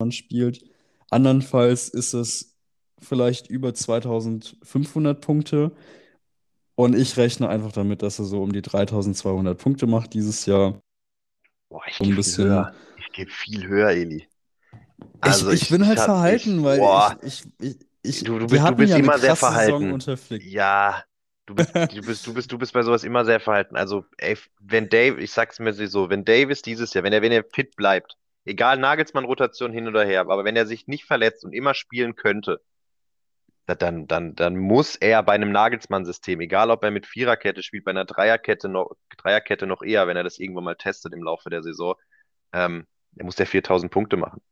Mann 0.00 0.12
spielt. 0.12 0.64
Andernfalls 1.10 1.88
ist 1.88 2.14
es 2.14 2.54
vielleicht 3.00 3.48
über 3.48 3.74
2500 3.74 5.20
Punkte. 5.20 5.72
Und 6.74 6.94
ich 6.94 7.16
rechne 7.16 7.48
einfach 7.48 7.72
damit, 7.72 8.02
dass 8.02 8.18
er 8.18 8.24
so 8.24 8.40
um 8.42 8.52
die 8.52 8.62
3200 8.62 9.58
Punkte 9.58 9.86
macht 9.86 10.14
dieses 10.14 10.46
Jahr. 10.46 10.80
Boah, 11.68 11.82
ich 11.88 11.98
gebe 11.98 12.22
viel 12.22 12.36
höher. 12.36 12.72
Ich 12.98 13.12
gebe 13.12 13.30
viel 13.30 13.66
höher, 13.66 13.90
Eli. 13.90 14.28
ich, 15.24 15.46
ich 15.48 15.68
bin 15.70 15.86
halt 15.86 15.98
verhalten, 15.98 16.58
ich, 16.58 16.64
weil 16.64 16.78
boah, 16.80 17.18
ich, 17.22 17.44
ich, 17.60 17.66
ich, 17.68 17.76
ich, 18.02 18.24
Du- 18.24 18.38
du 18.38 18.46
bist- 18.46 18.68
du 18.68 18.74
bist 18.76 18.92
ja 18.92 18.98
immer 18.98 19.18
sehr 19.18 19.34
verhalten. 19.34 19.98
Ja, 20.40 21.02
du 21.46 21.54
bist, 21.56 21.74
du 21.74 21.80
bist, 21.80 21.96
du 21.96 22.02
bist, 22.02 22.26
du 22.26 22.34
bist, 22.34 22.52
du 22.52 22.58
bist 22.58 22.72
bei 22.74 22.82
sowas 22.84 23.02
immer 23.04 23.24
sehr 23.24 23.40
verhalten. 23.40 23.76
Also, 23.76 24.04
ey, 24.18 24.36
wenn 24.60 24.88
Dave, 24.88 25.20
ich 25.20 25.32
sag's 25.32 25.58
mir 25.58 25.72
so, 25.88 26.10
wenn 26.10 26.24
Davis 26.24 26.62
dieses 26.62 26.94
Jahr, 26.94 27.02
wenn 27.04 27.12
er, 27.12 27.22
wenn 27.22 27.32
er 27.32 27.44
fit 27.52 27.74
bleibt, 27.76 28.16
egal 28.48 28.78
Nagelsmann-Rotation 28.78 29.72
hin 29.72 29.88
oder 29.88 30.04
her, 30.04 30.22
aber 30.22 30.44
wenn 30.44 30.56
er 30.56 30.66
sich 30.66 30.86
nicht 30.88 31.04
verletzt 31.04 31.44
und 31.44 31.52
immer 31.52 31.74
spielen 31.74 32.16
könnte, 32.16 32.60
da- 33.66 33.74
dann, 33.74 34.06
dann, 34.06 34.34
dann 34.34 34.56
muss 34.56 34.96
er 34.96 35.22
bei 35.22 35.32
einem 35.34 35.52
Nagelsmann-System, 35.52 36.40
egal 36.40 36.70
ob 36.70 36.82
er 36.84 36.90
mit 36.90 37.06
Viererkette 37.06 37.62
spielt, 37.62 37.84
bei 37.84 37.90
einer 37.90 38.04
Dreierkette 38.04 38.68
noch, 38.68 38.92
Dreierkette 39.18 39.66
noch 39.66 39.82
eher, 39.82 40.06
wenn 40.06 40.16
er 40.16 40.24
das 40.24 40.38
irgendwann 40.38 40.64
mal 40.64 40.76
testet 40.76 41.12
im 41.14 41.22
Laufe 41.22 41.50
der 41.50 41.62
Saison, 41.62 41.94
ähm, 42.52 42.86
er 43.16 43.24
muss 43.26 43.36
der 43.36 43.46
4000 43.46 43.92
Punkte 43.92 44.16
machen. 44.16 44.42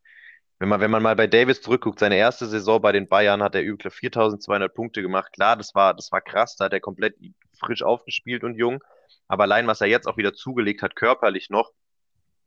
Wenn 0.59 0.71
man, 0.71 0.81
wenn 0.81 0.91
man 0.91 1.03
mal 1.03 1.17
bei 1.17 1.27
Davis 1.27 1.63
zurückguckt, 1.63 2.01
seine 2.01 2.17
erste 2.17 2.47
Saison 2.47 2.81
bei 2.83 2.93
den 2.93 3.09
Bayern 3.09 3.43
hat 3.43 3.55
er 3.55 3.63
über 3.63 3.91
4200 3.91 4.75
Punkte 4.75 5.03
gemacht. 5.03 5.33
Klar, 5.33 5.57
das 5.57 5.75
war, 5.75 5.95
das 5.95 6.13
war 6.13 6.23
krass, 6.23 6.57
da 6.57 6.67
hat 6.67 6.73
er 6.75 6.81
komplett 6.81 7.17
frisch 7.59 7.83
aufgespielt 7.83 8.45
und 8.45 8.57
jung. 8.57 8.83
Aber 9.29 9.45
allein, 9.45 9.67
was 9.67 9.81
er 9.83 9.89
jetzt 9.89 10.07
auch 10.09 10.17
wieder 10.17 10.35
zugelegt 10.35 10.83
hat, 10.83 10.97
körperlich 10.97 11.51
noch, 11.51 11.73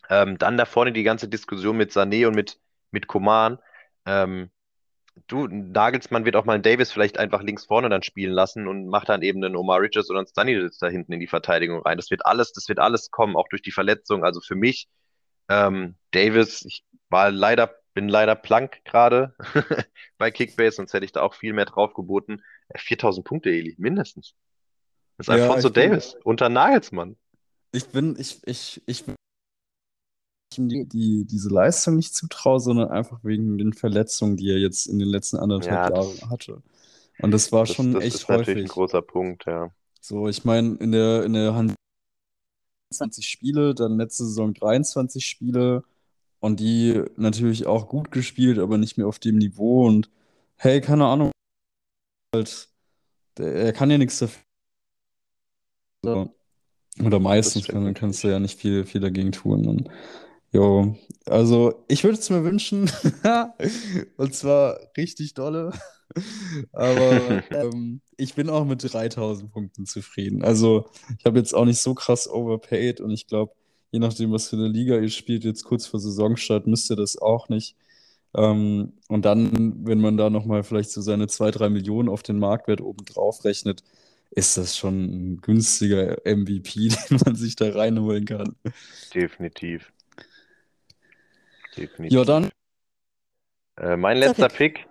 ähm, 0.09 0.37
dann 0.37 0.57
da 0.57 0.65
vorne 0.65 0.91
die 0.91 1.03
ganze 1.03 1.27
Diskussion 1.27 1.77
mit 1.77 1.91
Sané 1.91 2.27
und 2.27 2.35
mit, 2.35 2.59
mit 2.91 3.07
Coman. 3.07 3.59
Ähm, 4.05 4.49
du, 5.27 5.47
Nagelsmann 5.47 6.25
wird 6.25 6.35
auch 6.35 6.45
mal 6.45 6.53
einen 6.53 6.63
Davis 6.63 6.91
vielleicht 6.91 7.17
einfach 7.19 7.41
links 7.43 7.65
vorne 7.65 7.89
dann 7.89 8.03
spielen 8.03 8.31
lassen 8.33 8.67
und 8.67 8.87
macht 8.87 9.09
dann 9.09 9.21
eben 9.21 9.43
einen 9.43 9.55
Omar 9.55 9.81
Richards 9.81 10.09
oder 10.09 10.19
einen 10.19 10.27
Stanisic 10.27 10.71
da 10.79 10.87
hinten 10.87 11.13
in 11.13 11.19
die 11.19 11.27
Verteidigung 11.27 11.81
rein. 11.81 11.97
Das 11.97 12.09
wird 12.11 12.25
alles, 12.25 12.53
das 12.53 12.67
wird 12.69 12.79
alles 12.79 13.11
kommen, 13.11 13.35
auch 13.35 13.47
durch 13.49 13.61
die 13.61 13.71
Verletzung. 13.71 14.23
Also 14.23 14.41
für 14.41 14.55
mich, 14.55 14.87
ähm, 15.49 15.95
Davis, 16.11 16.63
ich 16.65 16.83
war 17.09 17.31
leider, 17.31 17.75
bin 17.93 18.07
leider 18.07 18.35
plank 18.35 18.83
gerade 18.85 19.35
bei 20.17 20.31
Kickbase, 20.31 20.77
sonst 20.77 20.93
hätte 20.93 21.05
ich 21.05 21.11
da 21.11 21.21
auch 21.21 21.33
viel 21.33 21.53
mehr 21.53 21.65
drauf 21.65 21.93
geboten. 21.93 22.41
Äh, 22.69 22.79
4000 22.79 23.25
Punkte, 23.25 23.49
Eli, 23.49 23.75
mindestens. 23.77 24.33
Das 25.17 25.27
ist 25.27 25.35
Ja, 25.35 25.43
Alfonso 25.47 25.67
ich 25.67 25.73
bin- 25.73 25.89
Davis 25.91 26.15
unter 26.23 26.49
Nagelsmann. 26.49 27.17
Ich 27.71 27.87
bin, 27.89 28.15
ich, 28.17 28.39
ich, 28.47 28.81
ich 28.87 29.05
will 29.05 29.15
ihm 30.59 30.69
die, 30.69 30.85
die, 30.87 31.25
diese 31.25 31.49
Leistung 31.49 31.95
nicht 31.97 32.15
zutraue, 32.15 32.59
sondern 32.59 32.89
einfach 32.89 33.23
wegen 33.23 33.57
den 33.57 33.73
Verletzungen, 33.73 34.37
die 34.37 34.49
er 34.51 34.59
jetzt 34.59 34.87
in 34.87 34.99
den 34.99 35.07
letzten 35.09 35.37
anderthalb 35.37 35.85
Ja, 35.85 35.87
Jahren 35.87 36.29
hatte. 36.29 36.61
Und 37.19 37.31
das 37.31 37.51
war 37.51 37.65
Das, 37.65 37.75
schon 37.75 37.93
das 37.93 38.03
echt 38.03 38.15
ist 38.15 38.29
natürlich 38.29 38.63
ein 38.63 38.67
häufig. 38.67 38.69
großer 38.69 39.01
Punkt, 39.01 39.45
ja. 39.45 39.71
So, 40.01 40.27
ich 40.27 40.45
meine, 40.45 40.75
in 40.77 40.91
der, 40.91 41.23
in 41.23 41.33
der 41.33 41.53
Hand 41.55 41.73
20 42.93 43.27
Spiele, 43.27 43.75
dann 43.75 43.97
letzte 43.97 44.25
Saison 44.25 44.53
23 44.53 45.25
Spiele 45.25 45.83
und 46.39 46.59
die 46.59 47.03
natürlich 47.17 47.67
auch 47.67 47.87
gut 47.89 48.11
gespielt, 48.11 48.59
aber 48.59 48.77
nicht 48.77 48.97
mehr 48.97 49.07
auf 49.07 49.19
dem 49.19 49.37
Niveau. 49.37 49.87
Und 49.87 50.09
hey, 50.57 50.81
keine 50.81 51.05
Ahnung, 51.07 51.31
halt, 52.35 52.69
der, 53.37 53.55
er 53.55 53.73
kann 53.73 53.91
ja 53.91 53.97
nichts 53.97 54.19
dafür. 54.19 54.43
So. 56.03 56.33
Oder 57.03 57.19
meistens, 57.19 57.67
dann 57.67 57.93
kannst 57.93 58.23
du 58.23 58.29
ja 58.29 58.39
nicht 58.39 58.59
viel, 58.59 58.85
viel 58.85 59.01
dagegen 59.01 59.31
tun. 59.31 59.67
Und, 59.67 59.89
jo, 60.51 60.95
also 61.25 61.83
ich 61.87 62.03
würde 62.03 62.17
es 62.17 62.29
mir 62.29 62.43
wünschen, 62.43 62.91
und 64.17 64.33
zwar 64.33 64.79
richtig 64.97 65.33
dolle. 65.33 65.71
Aber 66.71 67.43
ähm, 67.51 68.01
ich 68.17 68.33
bin 68.35 68.49
auch 68.49 68.65
mit 68.65 68.81
3000 68.83 69.51
Punkten 69.51 69.85
zufrieden. 69.85 70.43
Also 70.43 70.89
ich 71.17 71.25
habe 71.25 71.37
jetzt 71.39 71.53
auch 71.53 71.65
nicht 71.65 71.79
so 71.79 71.93
krass 71.93 72.29
overpaid 72.29 73.01
und 73.01 73.11
ich 73.11 73.27
glaube, 73.27 73.53
je 73.91 73.99
nachdem, 73.99 74.31
was 74.31 74.49
für 74.49 74.55
eine 74.55 74.67
Liga 74.67 74.97
ihr 74.97 75.09
spielt, 75.09 75.43
jetzt 75.43 75.63
kurz 75.63 75.85
vor 75.85 75.99
Saisonstart, 75.99 76.67
müsst 76.67 76.89
ihr 76.89 76.95
das 76.95 77.17
auch 77.17 77.49
nicht. 77.49 77.75
Ähm, 78.35 78.93
und 79.07 79.25
dann, 79.25 79.85
wenn 79.85 79.99
man 80.01 80.17
da 80.17 80.29
nochmal 80.29 80.63
vielleicht 80.63 80.91
so 80.91 81.01
seine 81.01 81.27
2, 81.27 81.51
3 81.51 81.69
Millionen 81.69 82.09
auf 82.09 82.23
den 82.23 82.37
Marktwert 82.39 82.81
oben 82.81 83.05
drauf 83.05 83.43
rechnet, 83.43 83.83
ist 84.31 84.57
das 84.57 84.77
schon 84.77 85.05
ein 85.05 85.37
günstiger 85.41 86.17
MVP, 86.25 86.89
den 87.09 87.19
man 87.25 87.35
sich 87.35 87.55
da 87.55 87.69
reinholen 87.71 88.25
kann. 88.25 88.55
Definitiv. 89.13 89.91
Definitiv. 91.77 92.17
Ja, 92.17 92.23
dann. 92.25 92.49
Äh, 93.77 93.95
mein 93.97 94.17
Letzter 94.17 94.43
letzter 94.43 94.57
Pick. 94.57 94.87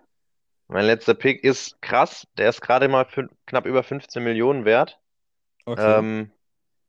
Mein 0.69 0.85
letzter 0.87 1.15
Pick 1.15 1.45
ist 1.45 1.81
krass. 1.81 2.27
Der 2.37 2.51
ist 2.51 2.61
gerade 2.61 2.89
mal 2.89 3.07
knapp 3.47 3.67
über 3.67 3.83
15 3.83 4.23
Millionen 4.23 4.65
wert. 4.65 4.99
Okay. 5.65 5.99
Ähm, 5.99 6.31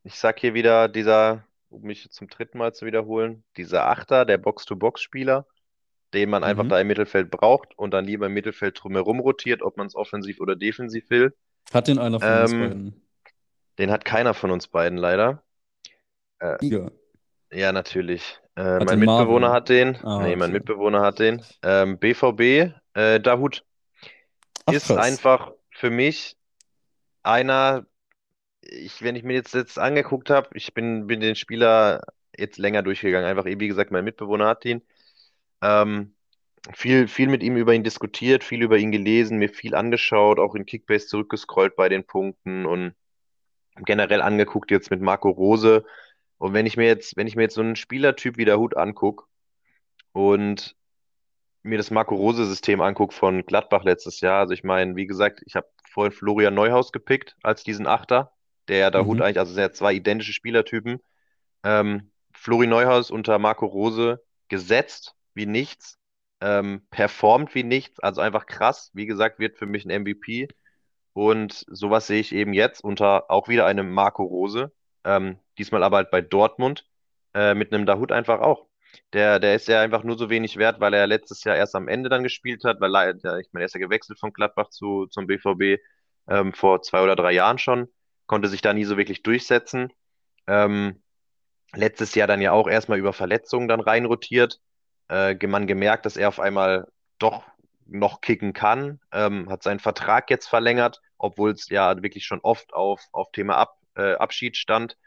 ich 0.04 0.16
sag 0.16 0.40
hier 0.40 0.54
wieder 0.54 0.88
dieser, 0.88 1.46
um 1.70 1.82
mich 1.82 2.10
zum 2.12 2.28
dritten 2.28 2.58
Mal 2.58 2.74
zu 2.74 2.86
wiederholen, 2.86 3.44
dieser 3.58 3.88
Achter, 3.88 4.26
der 4.26 4.38
Box-to-Box-Spieler, 4.38 5.46
den 6.14 6.30
man 6.30 6.44
einfach 6.44 6.64
Mhm. 6.64 6.70
da 6.70 6.80
im 6.80 6.88
Mittelfeld 6.88 7.32
braucht 7.32 7.78
und 7.78 7.92
dann 7.92 8.06
lieber 8.06 8.26
im 8.28 8.34
Mittelfeld 8.34 8.82
drumherum 8.82 9.20
rotiert, 9.20 9.62
ob 9.62 9.78
man 9.78 9.88
es 9.88 9.96
offensiv 9.96 10.40
oder 10.40 10.56
defensiv 10.56 11.10
will. 11.10 11.36
Hat 11.74 11.88
den 11.88 12.00
einer 12.00 12.20
von 12.20 12.42
uns 12.42 12.52
ähm, 12.52 12.60
beiden? 12.60 13.08
Den 13.78 13.92
hat 13.92 14.04
keiner 14.06 14.34
von 14.34 14.52
uns 14.52 14.68
beiden 14.68 14.98
leider. 14.98 15.44
Liga. 16.62 16.92
Ja, 17.52 17.72
natürlich. 17.72 18.40
Äh, 18.56 18.80
mein 18.80 19.00
Marvin? 19.00 19.00
Mitbewohner 19.00 19.52
hat 19.52 19.70
den. 19.70 19.96
Ah, 20.04 20.20
Nee, 20.24 20.36
mein 20.36 20.50
okay. 20.50 20.52
Mitbewohner 20.52 21.02
hat 21.02 21.20
den. 21.20 21.42
Ähm, 21.64 21.98
BVB, 22.00 22.74
äh, 22.94 23.20
Dahut 23.20 23.64
Ach, 24.66 24.74
ist 24.74 24.88
krass. 24.88 24.98
einfach 24.98 25.52
für 25.72 25.90
mich 25.90 26.38
einer 27.24 27.86
ich, 28.62 29.02
wenn 29.02 29.16
ich 29.16 29.24
mir 29.24 29.34
jetzt, 29.34 29.54
jetzt 29.54 29.80
angeguckt 29.80 30.30
habe, 30.30 30.50
ich 30.54 30.74
bin, 30.74 31.08
bin 31.08 31.20
den 31.22 31.36
Spieler 31.36 32.02
jetzt 32.38 32.58
länger 32.58 32.84
durchgegangen. 32.84 33.28
Einfach, 33.28 33.46
eh, 33.46 33.60
wie 33.60 33.68
gesagt, 33.68 33.92
mein 33.92 34.04
Mitbewohner 34.04 34.48
hat 34.48 34.66
ihn. 34.66 34.82
Ähm, 35.62 36.14
viel, 36.74 37.08
viel 37.08 37.28
mit 37.30 37.44
ihm 37.44 37.58
über 37.58 37.74
ihn 37.74 37.84
diskutiert, 37.84 38.44
viel 38.44 38.62
über 38.62 38.78
ihn 38.78 38.92
gelesen, 38.92 39.38
mir 39.38 39.50
viel 39.50 39.76
angeschaut, 39.76 40.40
auch 40.40 40.56
in 40.56 40.66
Kickbase 40.66 41.08
zurückgescrollt 41.08 41.76
bei 41.76 41.90
den 41.90 42.06
Punkten 42.06 42.66
und 42.66 42.96
generell 43.86 44.22
angeguckt 44.22 44.72
jetzt 44.72 44.92
mit 44.92 45.02
Marco 45.02 45.30
Rose. 45.30 45.86
Und 46.40 46.54
wenn 46.54 46.68
ich 46.68 46.78
mir 46.78 46.88
jetzt, 46.88 47.18
wenn 47.18 47.28
ich 47.28 47.38
mir 47.38 47.44
jetzt 47.44 47.56
so 47.56 47.62
einen 47.62 47.78
Spielertyp 47.78 48.38
wie 48.38 48.46
der 48.46 48.60
Hut 48.60 48.78
angucke 48.78 49.26
und 50.14 50.76
mir 51.64 51.78
das 51.78 51.92
Marco 51.92 52.16
Rose-System 52.16 52.82
angucke 52.82 53.16
von 53.16 53.46
Gladbach 53.46 53.84
letztes 53.84 54.22
Jahr, 54.22 54.42
also 54.42 54.54
ich 54.54 54.64
meine, 54.64 54.96
wie 54.96 55.08
gesagt, 55.08 55.42
ich 55.46 55.56
habe 55.56 55.68
vorhin 55.90 56.14
Florian 56.14 56.54
Neuhaus 56.54 56.92
gepickt 56.92 57.36
als 57.44 57.64
diesen 57.64 57.88
Achter, 57.88 58.34
der 58.68 58.92
der 58.92 59.06
Hut 59.06 59.20
Mhm. 59.20 59.22
eigentlich, 59.22 59.40
also 59.40 59.54
sind 59.54 59.62
ja 59.62 59.72
zwei 59.72 59.94
identische 59.94 60.34
Spielertypen. 60.34 61.02
Ähm, 61.64 62.12
Flori 62.34 62.68
Neuhaus 62.68 63.12
unter 63.12 63.40
Marco 63.40 63.66
Rose 63.66 64.24
gesetzt 64.50 65.16
wie 65.34 65.46
nichts, 65.46 65.98
ähm, 66.42 66.88
performt 66.92 67.56
wie 67.56 67.64
nichts, 67.64 68.00
also 68.00 68.22
einfach 68.22 68.46
krass. 68.46 68.92
Wie 68.94 69.06
gesagt, 69.06 69.40
wird 69.40 69.58
für 69.58 69.66
mich 69.66 69.86
ein 69.86 69.92
MVP. 69.92 70.48
Und 71.14 71.66
sowas 71.70 72.08
sehe 72.08 72.20
ich 72.22 72.34
eben 72.34 72.54
jetzt 72.54 72.84
unter 72.84 73.30
auch 73.32 73.48
wieder 73.50 73.66
einem 73.66 73.92
Marco 73.92 74.24
Rose. 74.24 74.72
Ähm, 75.04 75.40
diesmal 75.60 75.84
aber 75.84 75.98
halt 75.98 76.12
bei 76.12 76.22
Dortmund 76.22 76.86
äh, 77.34 77.54
mit 77.54 77.74
einem 77.74 77.86
Dahut 77.86 78.12
einfach 78.12 78.40
auch. 78.40 78.68
Der, 79.14 79.40
der 79.40 79.56
ist 79.56 79.68
ja 79.68 79.82
einfach 79.82 80.04
nur 80.04 80.18
so 80.18 80.30
wenig 80.30 80.58
wert, 80.58 80.80
weil 80.80 80.94
er 80.94 81.08
letztes 81.08 81.44
Jahr 81.44 81.56
erst 81.56 81.76
am 81.76 81.88
Ende 81.88 82.10
dann 82.10 82.24
gespielt 82.24 82.64
hat, 82.64 82.82
weil 82.82 82.96
er, 82.96 83.16
ich 83.16 83.24
meine, 83.52 83.64
er 83.64 83.66
ist 83.66 83.76
ja 83.76 83.80
gewechselt 83.80 84.20
von 84.20 84.34
Gladbach 84.34 84.70
zu, 84.70 85.06
zum 85.08 85.28
BVB 85.28 85.80
ähm, 86.28 86.54
vor 86.54 86.82
zwei 86.82 87.02
oder 87.04 87.16
drei 87.16 87.34
Jahren 87.34 87.60
schon, 87.60 87.88
konnte 88.26 88.48
sich 88.50 88.62
da 88.62 88.74
nie 88.74 88.86
so 88.86 88.98
wirklich 88.98 89.24
durchsetzen. 89.24 89.92
Ähm, 90.48 91.04
letztes 91.74 92.16
Jahr 92.16 92.28
dann 92.28 92.42
ja 92.42 92.52
auch 92.52 92.68
erstmal 92.68 92.98
über 93.00 93.14
Verletzungen 93.14 93.68
dann 93.68 93.80
reinrotiert. 93.80 94.60
Äh, 95.10 95.36
man 95.48 95.68
gemerkt, 95.68 96.06
dass 96.06 96.18
er 96.18 96.30
auf 96.30 96.40
einmal 96.40 96.88
doch 97.20 97.44
noch 97.86 98.22
kicken 98.22 98.54
kann, 98.54 99.00
ähm, 99.12 99.50
hat 99.50 99.64
seinen 99.64 99.80
Vertrag 99.80 100.30
jetzt 100.30 100.48
verlängert, 100.48 101.02
obwohl 101.18 101.52
es 101.52 101.70
ja 101.70 102.02
wirklich 102.04 102.26
schon 102.26 102.40
oft 102.42 102.74
auf, 102.74 103.02
auf 103.12 103.32
Thema 103.32 103.58
Ab, 103.58 103.78
äh, 103.96 104.14
Abschied 104.14 104.58
stand. 104.58 104.98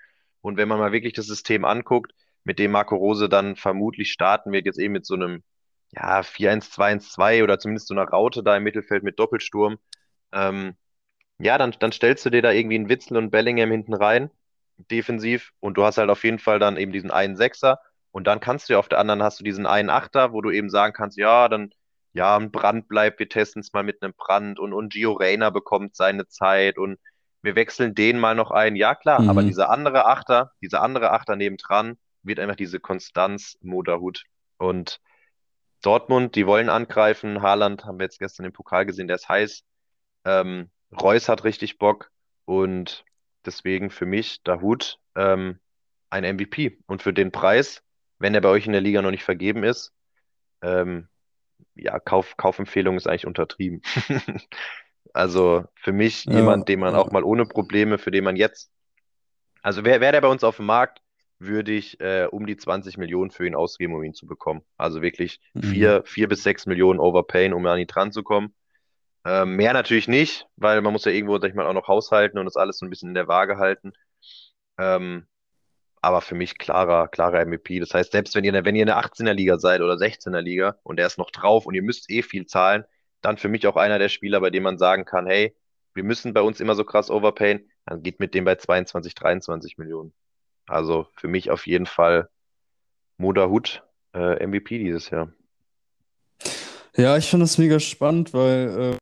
Und 0.43 0.57
wenn 0.59 0.69
man 0.69 0.79
mal 0.79 0.93
wirklich 0.93 1.15
das 1.15 1.27
System 1.27 1.65
anguckt, 1.65 2.13
mit 2.45 2.59
dem 2.59 2.73
Marco 2.73 2.97
Rose 2.97 3.29
dann 3.29 3.57
vermutlich 3.57 4.13
starten 4.13 4.53
wird, 4.53 4.67
jetzt 4.67 4.79
eben 4.79 4.93
mit 4.93 5.07
so 5.07 5.15
einem 5.15 5.43
ja, 5.93 6.23
4-1-2-1-2 6.23 7.43
oder 7.45 7.59
zumindest 7.59 7.89
so 7.89 7.95
einer 7.95 8.09
Raute 8.09 8.43
da 8.43 8.57
im 8.57 8.65
Mittelfeld 8.65 9.03
mit 9.05 9.19
Doppelsturm, 9.19 9.79
ähm, 10.33 10.77
ja, 11.39 11.59
dann, 11.59 11.75
dann 11.81 11.93
stellst 11.93 12.25
du 12.27 12.31
dir 12.31 12.43
da 12.43 12.53
irgendwie 12.53 12.77
einen 12.77 12.89
Witzel 12.89 13.17
und 13.17 13.31
Bellingham 13.31 13.71
hinten 13.71 13.95
rein, 13.95 14.31
defensiv, 14.91 15.53
und 15.61 15.77
du 15.77 15.85
hast 15.85 15.99
halt 15.99 16.11
auf 16.11 16.25
jeden 16.25 16.39
Fall 16.39 16.59
dann 16.59 16.77
eben 16.77 16.93
diesen 16.93 17.11
einen 17.11 17.37
Sechser. 17.37 17.81
Und 18.13 18.27
dann 18.27 18.41
kannst 18.41 18.69
du 18.69 18.75
ja 18.75 18.79
auf 18.79 18.89
der 18.89 18.99
anderen 18.99 19.23
hast 19.23 19.41
du 19.41 19.45
diesen 19.45 19.67
einen 19.67 19.91
Achter, 19.91 20.33
wo 20.33 20.41
du 20.43 20.51
eben 20.51 20.71
sagen 20.71 20.93
kannst, 20.93 21.19
ja, 21.19 21.49
dann, 21.49 21.71
ja, 22.13 22.37
ein 22.37 22.51
Brand 22.53 22.89
bleibt, 22.89 23.19
wir 23.21 23.29
testen 23.29 23.61
es 23.61 23.73
mal 23.73 23.83
mit 23.83 24.03
einem 24.03 24.15
Brand. 24.15 24.59
Und, 24.59 24.73
und 24.73 24.93
Gio 24.93 25.13
Reyna 25.13 25.51
bekommt 25.51 25.97
seine 25.97 26.29
Zeit. 26.29 26.79
Und 26.79 26.99
wir 27.43 27.57
wechseln 27.57 27.95
den 27.95 28.19
mal 28.19 28.35
noch 28.35 28.51
ein. 28.51 28.77
Ja, 28.77 28.95
klar, 28.95 29.29
aber 29.29 29.43
Mhm. 29.43 29.49
dieser 29.49 29.71
andere 29.71 30.07
Achter, 30.07 30.53
dieser 30.63 30.83
andere 30.83 31.11
Achter 31.13 31.37
nebendran, 31.37 31.99
wird 32.23 32.39
einfach 32.41 32.57
diese 32.57 32.81
Konstanz 32.81 33.59
Moderhut. 33.63 34.25
Und 34.59 35.01
Dortmund, 35.83 36.37
die 36.37 36.47
wollen 36.47 36.69
angreifen. 36.69 37.43
Haaland 37.43 37.85
haben 37.85 37.99
wir 37.99 38.05
jetzt 38.05 38.19
gestern 38.19 38.47
im 38.47 38.53
Pokal 38.53 38.87
gesehen, 38.87 39.09
der 39.09 39.17
ist 39.17 39.29
heiß. 39.29 39.65
Ähm, 40.25 40.71
Reus 41.01 41.29
hat 41.29 41.45
richtig 41.45 41.79
Bock 41.79 42.11
und 42.45 43.05
deswegen 43.47 43.91
für 43.91 44.07
mich 44.07 44.43
Dahut 44.45 44.99
ähm, 45.17 45.61
ein 46.11 46.25
MVP. 46.25 46.79
Und 46.87 47.03
für 47.03 47.13
den 47.13 47.33
Preis, 47.33 47.83
wenn 48.19 48.35
er 48.35 48.41
bei 48.43 48.49
euch 48.51 48.67
in 48.67 48.73
der 48.73 48.81
Liga 48.83 49.03
noch 49.03 49.11
nicht 49.11 49.25
vergeben 49.25 49.65
ist, 49.65 49.93
ähm, 50.63 51.09
ja, 51.75 51.99
Kauf, 52.01 52.37
Kaufempfehlung 52.37 52.97
ist 52.97 53.07
eigentlich 53.09 53.27
untertrieben. 53.27 53.83
Also 55.15 55.65
für 55.75 55.93
mich 55.93 56.25
Ja, 56.25 56.31
jemand, 56.31 56.69
den 56.69 56.81
man 56.81 56.95
ja. 56.95 56.97
auch 56.97 57.11
mal 57.11 57.25
ohne 57.25 57.47
Probleme, 57.47 57.99
für 57.99 58.11
den 58.11 58.25
man 58.25 58.37
jetzt, 58.37 58.71
also 59.63 59.85
wäre 59.85 60.01
wär 60.01 60.13
der 60.13 60.21
bei 60.23 60.29
uns 60.29 60.45
auf 60.45 60.57
dem 60.57 60.67
Markt, 60.67 61.03
würde 61.39 61.73
ich 61.73 62.01
äh, 62.01 62.27
um 62.31 62.47
die 62.47 62.57
20 62.57 62.99
Millionen 62.99 63.31
für 63.31 63.47
ihn 63.47 63.57
ausgeben, 63.57 63.95
um 63.95 64.05
ihn 64.05 64.15
zu 64.15 64.27
bekommen. 64.27 64.63
Also 64.77 65.03
wirklich 65.03 65.41
Mhm. 65.55 65.97
vier, 65.97 66.03
vier 66.07 66.29
bis 66.29 66.43
sechs 66.43 66.67
Millionen 66.67 67.01
overpayen, 67.01 67.53
um 67.55 67.67
an 67.67 67.79
ihn 67.81 67.87
dran 67.89 68.13
zu 68.13 68.23
kommen. 68.23 68.55
Ähm, 69.25 69.57
mehr 69.57 69.73
natürlich 69.75 70.09
nicht, 70.09 70.49
weil 70.57 70.81
man 70.83 70.93
muss 70.93 71.05
ja 71.07 71.13
irgendwo, 71.13 71.39
sag 71.39 71.51
ich 71.51 71.55
mal, 71.57 71.67
auch 71.67 71.75
noch 71.75 71.89
haushalten 71.89 72.39
und 72.39 72.47
das 72.47 72.57
alles 72.57 72.79
so 72.79 72.87
ein 72.87 72.91
bisschen 72.91 73.11
in 73.11 73.15
der 73.15 73.29
Waage 73.29 73.59
halten. 73.59 73.93
Ähm, 74.79 75.27
aber 76.01 76.21
für 76.21 76.35
mich 76.35 76.59
klarer, 76.59 77.09
klarer 77.09 77.41
MVP. 77.41 77.81
Das 77.81 77.95
heißt, 77.95 78.13
selbst 78.13 78.35
wenn 78.35 78.45
ihr, 78.45 78.53
wenn 78.65 78.77
ihr 78.77 78.83
in 78.83 78.87
der 78.89 78.99
18er 78.99 79.35
Liga 79.35 79.59
seid 79.59 79.81
oder 79.83 79.99
16er 79.99 80.43
Liga 80.43 80.77
und 80.83 80.97
der 80.99 81.07
ist 81.07 81.19
noch 81.19 81.31
drauf 81.31 81.67
und 81.67 81.75
ihr 81.75 81.83
müsst 81.83 82.11
eh 82.11 82.23
viel 82.23 82.47
zahlen, 82.47 82.85
dann 83.23 83.39
für 83.39 83.49
mich 83.49 83.67
auch 83.67 83.77
einer 83.77 83.99
der 83.99 84.09
Spieler, 84.09 84.41
bei 84.41 84.51
dem 84.51 84.65
man 84.65 84.79
sagen 84.79 85.05
kann, 85.05 85.27
hey, 85.27 85.57
wir 85.95 86.05
müssen 86.05 86.35
bei 86.35 86.43
uns 86.43 86.61
immer 86.61 86.75
so 86.75 86.85
krass 86.85 87.11
overpayen, 87.11 87.71
dann 87.87 88.03
geht 88.03 88.21
mit 88.21 88.35
dem 88.35 88.45
bei 88.45 88.57
22, 88.57 89.15
23 89.15 89.79
Millionen. 89.79 90.13
Also 90.67 91.07
für 91.17 91.29
mich 91.29 91.51
auf 91.51 91.67
jeden 91.67 91.87
Fall 91.87 92.29
Moda 93.17 93.49
Hut, 93.49 93.83
äh, 94.15 94.47
MVP 94.47 94.79
dieses 94.79 95.11
Jahr. 95.11 95.33
Ja, 96.97 97.17
ich 97.17 97.29
finde 97.29 97.45
das 97.45 97.59
mega 97.59 97.81
spannend, 97.81 98.35
weil 98.35 98.99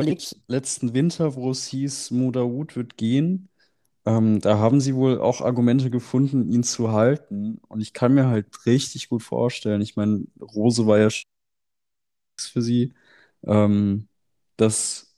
äh, 0.00 0.16
letzten 0.46 0.94
Winter, 0.94 1.34
wo 1.34 1.50
es 1.50 1.66
hieß, 1.66 2.12
Mo 2.12 2.30
Daoud 2.30 2.76
wird 2.76 2.96
gehen, 2.96 3.48
ähm, 4.06 4.40
da 4.40 4.58
haben 4.58 4.80
sie 4.80 4.94
wohl 4.94 5.20
auch 5.20 5.40
Argumente 5.40 5.90
gefunden, 5.90 6.50
ihn 6.50 6.62
zu 6.62 6.92
halten. 6.92 7.60
Und 7.68 7.80
ich 7.80 7.92
kann 7.92 8.14
mir 8.14 8.28
halt 8.28 8.66
richtig 8.66 9.08
gut 9.08 9.22
vorstellen, 9.22 9.82
ich 9.82 9.96
meine, 9.96 10.26
Rose 10.40 10.86
war 10.86 10.98
ja 10.98 11.10
schon 11.10 11.29
für 12.46 12.62
sie, 12.62 12.94
ähm, 13.46 14.08
dass 14.56 15.16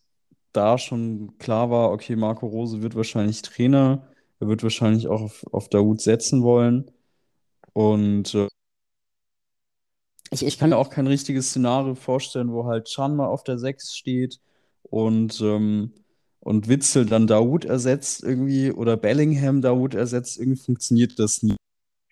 da 0.52 0.78
schon 0.78 1.38
klar 1.38 1.70
war, 1.70 1.90
okay, 1.92 2.16
Marco 2.16 2.46
Rose 2.46 2.82
wird 2.82 2.94
wahrscheinlich 2.96 3.42
Trainer, 3.42 4.08
er 4.40 4.48
wird 4.48 4.62
wahrscheinlich 4.62 5.08
auch 5.08 5.22
auf, 5.22 5.44
auf 5.52 5.68
Daoud 5.68 6.00
setzen 6.00 6.42
wollen. 6.42 6.90
Und 7.72 8.34
äh, 8.34 8.48
ich, 10.30 10.44
ich 10.44 10.58
kann 10.58 10.70
mir 10.70 10.76
auch 10.78 10.90
kein 10.90 11.06
richtiges 11.06 11.50
Szenario 11.50 11.94
vorstellen, 11.94 12.52
wo 12.52 12.64
halt 12.66 12.90
Can 12.92 13.16
mal 13.16 13.26
auf 13.26 13.44
der 13.44 13.58
6 13.58 13.94
steht 13.94 14.40
und, 14.82 15.40
ähm, 15.40 15.92
und 16.40 16.68
Witzel 16.68 17.06
dann 17.06 17.26
Daoud 17.26 17.64
ersetzt 17.64 18.22
irgendwie 18.24 18.72
oder 18.72 18.96
Bellingham 18.96 19.62
Daoud 19.62 19.94
ersetzt. 19.94 20.38
Irgendwie 20.38 20.60
funktioniert 20.60 21.18
das 21.18 21.42
nie 21.42 21.56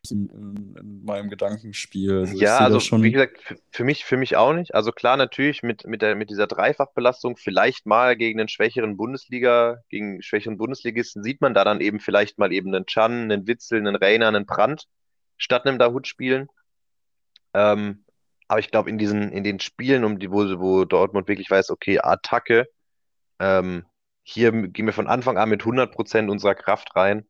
in, 0.08 0.28
in, 0.28 0.76
in 0.76 1.04
meinem 1.04 1.28
Gedankenspiel. 1.28 2.20
Also 2.20 2.36
Ja, 2.36 2.58
also 2.58 2.78
wie 2.78 2.80
schon. 2.80 3.02
gesagt, 3.02 3.40
für, 3.42 3.56
für 3.70 3.84
mich, 3.84 4.04
für 4.04 4.16
mich 4.16 4.36
auch 4.36 4.52
nicht. 4.52 4.74
Also 4.74 4.92
klar, 4.92 5.16
natürlich 5.16 5.62
mit, 5.62 5.86
mit 5.86 6.00
der, 6.02 6.14
mit 6.14 6.30
dieser 6.30 6.46
Dreifachbelastung, 6.46 7.36
vielleicht 7.36 7.86
mal 7.86 8.16
gegen 8.16 8.40
einen 8.40 8.48
schwächeren 8.48 8.96
Bundesliga, 8.96 9.78
gegen 9.88 10.22
schwächeren 10.22 10.56
Bundesligisten 10.56 11.22
sieht 11.22 11.40
man 11.40 11.54
da 11.54 11.64
dann 11.64 11.80
eben 11.80 12.00
vielleicht 12.00 12.38
mal 12.38 12.52
eben 12.52 12.74
einen 12.74 12.86
Can, 12.86 13.30
einen 13.30 13.46
Witzel, 13.46 13.78
einen 13.78 13.96
Reina, 13.96 14.28
einen 14.28 14.46
Brandt 14.46 14.86
statt 15.36 15.66
einem 15.66 15.78
Dahut 15.78 16.06
spielen. 16.06 16.48
Ähm, 17.52 18.04
aber 18.48 18.60
ich 18.60 18.70
glaube, 18.70 18.90
in 18.90 18.98
diesen, 18.98 19.30
in 19.32 19.44
den 19.44 19.60
Spielen, 19.60 20.04
um 20.04 20.18
die, 20.18 20.30
wo, 20.30 20.44
wo 20.58 20.84
Dortmund 20.84 21.28
wirklich 21.28 21.50
weiß, 21.50 21.70
okay, 21.70 22.00
Attacke, 22.00 22.66
ähm, 23.38 23.84
hier 24.22 24.52
gehen 24.52 24.86
wir 24.86 24.92
von 24.92 25.06
Anfang 25.06 25.38
an 25.38 25.48
mit 25.48 25.62
100% 25.62 26.28
unserer 26.30 26.54
Kraft 26.54 26.94
rein, 26.96 27.26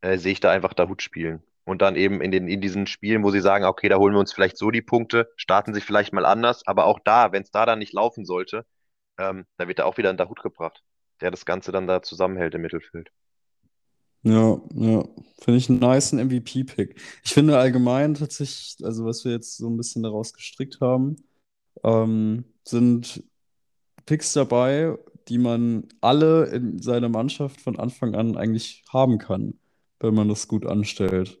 äh, 0.00 0.18
sehe 0.18 0.32
ich 0.32 0.40
da 0.40 0.50
einfach 0.50 0.74
Dahut 0.74 1.02
spielen. 1.02 1.42
Und 1.66 1.82
dann 1.82 1.96
eben 1.96 2.22
in 2.22 2.30
den, 2.30 2.48
in 2.48 2.60
diesen 2.60 2.86
Spielen, 2.86 3.24
wo 3.24 3.30
sie 3.32 3.40
sagen, 3.40 3.64
okay, 3.64 3.88
da 3.88 3.98
holen 3.98 4.14
wir 4.14 4.20
uns 4.20 4.32
vielleicht 4.32 4.56
so 4.56 4.70
die 4.70 4.82
Punkte, 4.82 5.28
starten 5.36 5.74
sie 5.74 5.80
vielleicht 5.82 6.12
mal 6.12 6.24
anders, 6.24 6.66
aber 6.66 6.86
auch 6.86 7.00
da, 7.04 7.32
wenn 7.32 7.42
es 7.42 7.50
da 7.50 7.66
dann 7.66 7.80
nicht 7.80 7.92
laufen 7.92 8.24
sollte, 8.24 8.64
ähm, 9.18 9.46
da 9.58 9.68
wird 9.68 9.80
da 9.80 9.84
auch 9.84 9.98
wieder 9.98 10.10
ein 10.10 10.16
Dahut 10.16 10.42
gebracht, 10.42 10.82
der 11.20 11.32
das 11.32 11.44
Ganze 11.44 11.72
dann 11.72 11.88
da 11.88 12.02
zusammenhält 12.02 12.54
im 12.54 12.62
Mittelfeld. 12.62 13.10
Ja, 14.22 14.60
ja, 14.74 15.04
finde 15.40 15.58
ich 15.58 15.68
einen 15.70 15.78
nice 15.80 16.12
MVP-Pick. 16.12 17.00
Ich 17.24 17.34
finde 17.34 17.58
allgemein 17.58 18.14
tatsächlich, 18.14 18.76
also 18.82 19.04
was 19.04 19.24
wir 19.24 19.32
jetzt 19.32 19.56
so 19.56 19.68
ein 19.68 19.76
bisschen 19.76 20.02
daraus 20.02 20.32
gestrickt 20.32 20.80
haben, 20.80 21.16
ähm, 21.84 22.44
sind 22.64 23.24
Picks 24.06 24.32
dabei, 24.32 24.96
die 25.28 25.38
man 25.38 25.88
alle 26.00 26.46
in 26.46 26.80
seiner 26.80 27.08
Mannschaft 27.08 27.60
von 27.60 27.78
Anfang 27.78 28.14
an 28.14 28.36
eigentlich 28.36 28.84
haben 28.92 29.18
kann, 29.18 29.58
wenn 30.00 30.14
man 30.14 30.28
das 30.28 30.48
gut 30.48 30.66
anstellt. 30.66 31.38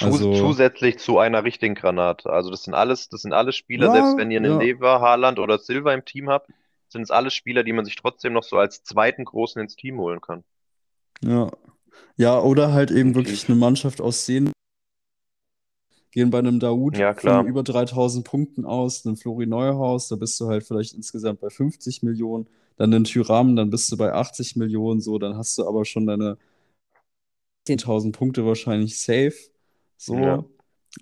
Also, 0.00 0.32
zusätzlich 0.34 0.98
zu 0.98 1.18
einer 1.18 1.44
richtigen 1.44 1.74
Granate. 1.74 2.30
Also 2.30 2.50
das 2.50 2.64
sind 2.64 2.74
alles, 2.74 3.08
das 3.08 3.22
sind 3.22 3.32
alles 3.32 3.56
Spieler, 3.56 3.90
selbst 3.90 4.16
ja, 4.16 4.18
wenn 4.18 4.30
ihr 4.30 4.38
einen 4.38 4.52
ja, 4.52 4.58
Lever, 4.58 5.00
Haaland 5.00 5.38
oder 5.38 5.58
Silva 5.58 5.92
im 5.94 6.04
Team 6.04 6.28
habt, 6.28 6.50
sind 6.88 7.02
es 7.02 7.10
alles 7.10 7.34
Spieler, 7.34 7.64
die 7.64 7.72
man 7.72 7.84
sich 7.84 7.96
trotzdem 7.96 8.32
noch 8.32 8.44
so 8.44 8.56
als 8.58 8.82
zweiten 8.84 9.24
Großen 9.24 9.60
ins 9.60 9.76
Team 9.76 9.98
holen 9.98 10.20
kann. 10.20 10.44
ja. 11.22 11.50
Ja, 12.16 12.40
oder 12.40 12.72
halt 12.72 12.90
eben 12.90 13.14
wirklich 13.14 13.42
Definitiv. 13.42 13.48
eine 13.48 13.58
Mannschaft 13.58 14.00
aus 14.00 14.26
Sehnen 14.26 14.52
gehen 16.12 16.30
bei 16.30 16.38
einem 16.38 16.60
Daoud 16.60 16.96
Ja, 16.98 17.14
von 17.16 17.40
über 17.46 17.62
3000 17.62 18.24
Punkten 18.24 18.64
aus, 18.64 19.04
einem 19.04 19.16
Flori 19.16 19.46
Neuhaus, 19.46 20.08
da 20.08 20.16
bist 20.16 20.40
du 20.40 20.46
halt 20.48 20.64
vielleicht 20.64 20.94
insgesamt 20.94 21.40
bei 21.40 21.50
50 21.50 22.02
Millionen. 22.02 22.48
dann 22.76 22.90
den 22.90 23.04
Tyram, 23.04 23.56
dann 23.56 23.70
bist 23.70 23.90
du 23.92 23.96
bei 23.96 24.12
80 24.12 24.56
Millionen, 24.56 25.00
so, 25.00 25.18
dann 25.18 25.36
hast 25.36 25.58
du 25.58 25.66
aber 25.68 25.84
schon 25.84 26.06
deine 26.06 26.38
10.000 27.66 28.16
Punkte 28.16 28.46
wahrscheinlich 28.46 28.98
safe. 29.00 29.34
So. 30.06 30.16
Ja. 30.16 30.44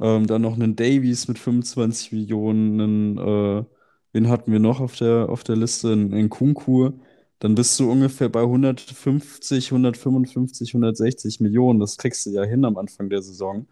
Ähm, 0.01 0.27
dann 0.27 0.43
noch 0.43 0.55
einen 0.55 0.77
Davies 0.77 1.29
mit 1.29 1.38
25 1.38 2.12
Millionen, 2.12 2.81
einen, 2.81 3.19
äh, 3.19 3.65
wen 4.12 4.29
hatten 4.29 4.53
wir 4.53 4.59
noch 4.61 4.81
auf 4.81 4.97
der, 4.97 5.29
auf 5.29 5.45
der 5.45 5.57
Liste? 5.57 5.93
Einen, 5.93 6.31
Kunku. 6.31 6.93
Dann 7.41 7.55
bist 7.57 7.79
du 7.81 7.91
ungefähr 7.91 8.29
bei 8.29 8.43
150, 8.43 9.71
155, 9.73 10.75
160 10.75 11.41
Millionen. 11.41 11.81
Das 11.81 11.97
kriegst 11.99 12.25
du 12.27 12.31
ja 12.31 12.45
hin 12.45 12.65
am 12.65 12.79
Anfang 12.79 13.11
der 13.11 13.23
Saison. 13.23 13.67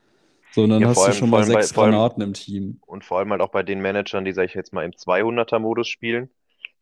So, 0.51 0.65
und 0.65 0.71
dann 0.71 0.85
Ja, 0.85 0.89
hast 0.89 0.95
vor 0.95 1.07
du 1.07 1.13
allem, 1.13 1.15
schon 1.15 1.31
mal 1.31 1.43
allem 1.43 1.51
bei, 1.51 1.67
sechs 1.67 1.73
vor 1.73 1.85
allem, 1.85 2.01
Granaten 2.01 2.23
im 2.23 2.35
Team. 2.35 2.81
und 2.87 3.05
vor 3.05 3.19
allem 3.19 3.31
halt 3.33 3.43
auch 3.43 3.51
bei 3.51 3.63
den 3.63 3.81
Managern, 3.81 4.25
die, 4.25 4.33
sag 4.33 4.45
ich 4.47 4.55
jetzt 4.55 4.73
mal, 4.73 4.85
im 4.85 4.97
200er-Modus 4.97 5.89
spielen. 5.89 6.31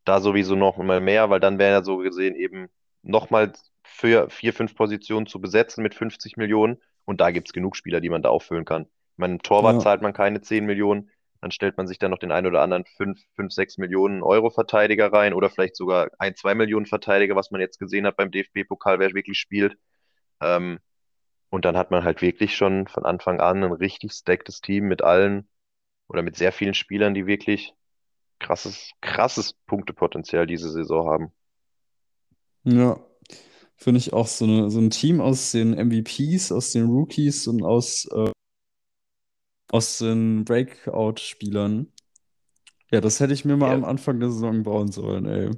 Da 0.04 0.20
sowieso 0.20 0.56
noch 0.56 0.78
mal 0.78 1.00
mehr, 1.00 1.30
weil 1.30 1.40
dann 1.40 1.58
wäre 1.58 1.72
ja 1.72 1.82
so 1.84 1.98
gesehen 1.98 2.36
eben 2.36 2.68
nochmal 3.02 3.52
für 3.84 4.30
vier, 4.30 4.54
fünf 4.54 4.74
Positionen 4.76 5.26
zu 5.26 5.40
besetzen 5.40 5.82
mit 5.82 5.94
50 5.94 6.36
Millionen. 6.36 6.78
Und 7.08 7.20
da 7.22 7.30
gibt 7.30 7.48
es 7.48 7.54
genug 7.54 7.76
Spieler, 7.76 8.00
die 8.02 8.10
man 8.10 8.22
da 8.22 8.28
auffüllen 8.28 8.66
kann. 8.66 8.82
Ich 8.84 9.18
meine, 9.18 9.34
im 9.34 9.42
Torwart 9.42 9.76
Ja, 9.76 9.80
zahlt 9.80 10.02
man 10.02 10.12
keine 10.12 10.42
10 10.42 10.66
Millionen. 10.66 11.10
Dann 11.40 11.50
stellt 11.52 11.76
man 11.78 11.86
sich 11.86 11.98
dann 11.98 12.10
noch 12.10 12.18
den 12.18 12.32
ein 12.32 12.46
oder 12.46 12.62
anderen 12.62 12.84
5, 12.84 13.18
5 13.36 13.52
6 13.52 13.78
Millionen 13.78 14.22
Euro 14.22 14.50
Verteidiger 14.50 15.12
rein 15.12 15.32
oder 15.34 15.50
vielleicht 15.50 15.76
sogar 15.76 16.10
ein, 16.18 16.36
2 16.36 16.54
Millionen 16.54 16.86
Verteidiger, 16.86 17.34
was 17.36 17.50
man 17.50 17.60
jetzt 17.62 17.78
gesehen 17.78 18.06
hat 18.06 18.16
beim 18.16 18.30
DFB-Pokal, 18.30 18.98
wer 18.98 19.14
wirklich 19.14 19.38
spielt. 19.38 19.76
Ähm, 20.40 20.80
und 21.50 21.64
dann 21.64 21.76
hat 21.76 21.90
man 21.90 22.04
halt 22.04 22.22
wirklich 22.22 22.56
schon 22.56 22.88
von 22.88 23.04
Anfang 23.06 23.40
an 23.40 23.64
ein 23.64 23.72
richtig 23.72 24.12
stacktes 24.12 24.60
Team 24.60 24.86
mit 24.88 25.02
allen 25.02 25.48
oder 26.08 26.22
mit 26.22 26.36
sehr 26.36 26.52
vielen 26.52 26.74
Spielern, 26.74 27.14
die 27.14 27.26
wirklich 27.26 27.74
krasses, 28.40 28.92
krasses 29.02 29.54
Punktepotenzial 29.66 30.46
diese 30.46 30.70
Saison 30.70 31.08
haben. 31.10 31.34
ja. 32.64 32.98
Finde 33.78 33.98
ich 33.98 34.12
auch 34.12 34.26
so, 34.26 34.44
eine, 34.44 34.70
so 34.70 34.78
ein 34.80 34.90
Team 34.90 35.20
aus 35.22 35.52
den 35.52 35.72
MVPs, 35.72 36.52
aus 36.52 36.72
den 36.72 36.86
Rookies 36.86 37.46
und 37.46 37.62
aus, 37.64 38.06
äh, 38.12 38.30
aus 39.70 39.98
den 39.98 40.44
Breakout-Spielern. 40.44 41.92
Ja, 42.90 43.00
das 43.00 43.20
hätte 43.20 43.34
ich 43.34 43.44
mir 43.44 43.56
mal 43.56 43.70
Ja, 43.70 43.74
am 43.74 43.84
Anfang 43.84 44.20
der 44.20 44.30
Saison 44.30 44.62
bauen 44.62 44.90
sollen, 44.92 45.26
ey. 45.26 45.50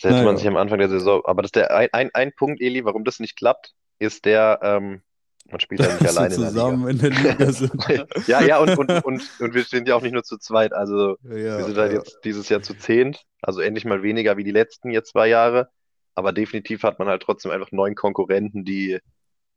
das 0.00 0.10
hätte 0.10 0.22
man 0.24 0.36
sich 0.36 0.46
Naja, 0.46 0.48
am 0.48 0.56
Anfang 0.56 0.78
der 0.78 0.88
Saison, 0.88 1.22
aber 1.24 1.42
das 1.42 1.48
ist 1.48 1.56
der 1.56 1.74
ein, 1.74 1.88
ein, 1.92 2.10
ein 2.14 2.32
Punkt, 2.34 2.60
Eli, 2.60 2.84
warum 2.84 3.04
das 3.04 3.20
nicht 3.20 3.36
klappt, 3.36 3.72
ist 3.98 4.24
der, 4.24 4.58
ähm, 4.62 5.02
man 5.50 5.60
spielt 5.60 5.82
halt 5.82 5.94
nicht 5.94 6.06
wir 6.08 6.08
alleine 6.08 6.34
in 6.36 6.40
der 6.40 6.50
Liga. 6.50 6.76
zusammen 6.76 6.88
in 6.88 6.98
der 6.98 7.10
Liga 7.10 7.52
sind. 7.52 7.86
Ja, 8.26 8.42
ja, 8.42 8.58
und, 8.60 8.76
und, 8.76 8.98
und, 9.02 9.24
und 9.38 9.54
wir 9.54 9.64
sind 9.64 9.88
ja 9.88 9.96
auch 9.96 10.02
nicht 10.02 10.12
nur 10.12 10.24
zu 10.24 10.38
zweit. 10.38 10.72
Also 10.72 11.16
wir 11.54 11.64
Ja, 11.64 11.64
sind 11.64 11.76
halt 11.78 11.92
ja. 11.92 11.92
jetzt 11.92 12.20
dieses 12.24 12.48
Jahr 12.48 12.62
zu 12.62 12.74
zehnt, 12.74 13.24
also 13.42 13.60
endlich 13.60 13.84
mal 13.84 14.02
weniger 14.02 14.36
wie 14.36 14.44
die 14.44 14.50
letzten 14.52 14.90
jetzt 14.90 15.10
zwei 15.12 15.28
Jahre. 15.28 15.70
Aber 16.14 16.32
definitiv 16.32 16.82
hat 16.82 16.98
man 16.98 17.08
halt 17.08 17.22
trotzdem 17.22 17.50
einfach 17.50 17.72
neun 17.72 17.94
Konkurrenten, 17.94 18.64
die 18.64 18.98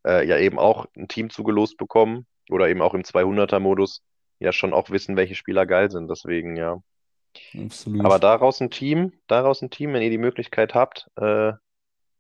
äh, 0.06 0.28
ja 0.28 0.38
eben 0.38 0.60
auch 0.60 0.86
ein 0.96 1.08
Team 1.08 1.30
zugelost 1.30 1.78
bekommen 1.78 2.26
oder 2.50 2.70
eben 2.70 2.82
auch 2.82 2.94
im 2.94 3.04
200er-Modus 3.04 4.04
ja 4.40 4.52
schon 4.52 4.74
auch 4.74 4.90
wissen, 4.90 5.16
welche 5.18 5.36
Spieler 5.36 5.66
geil 5.66 5.92
sind. 5.92 6.10
Deswegen, 6.10 6.56
ja. 6.56 6.82
Aber 7.54 7.66
Absolut. 7.66 8.24
daraus 8.24 8.62
ein 8.62 8.70
Team, 8.70 9.14
daraus 9.28 9.62
ein 9.62 9.70
Team, 9.70 9.94
wenn 9.94 10.02
ihr 10.02 10.10
die 10.10 10.18
Möglichkeit 10.18 10.74
habt, 10.74 11.08
äh, 11.18 11.54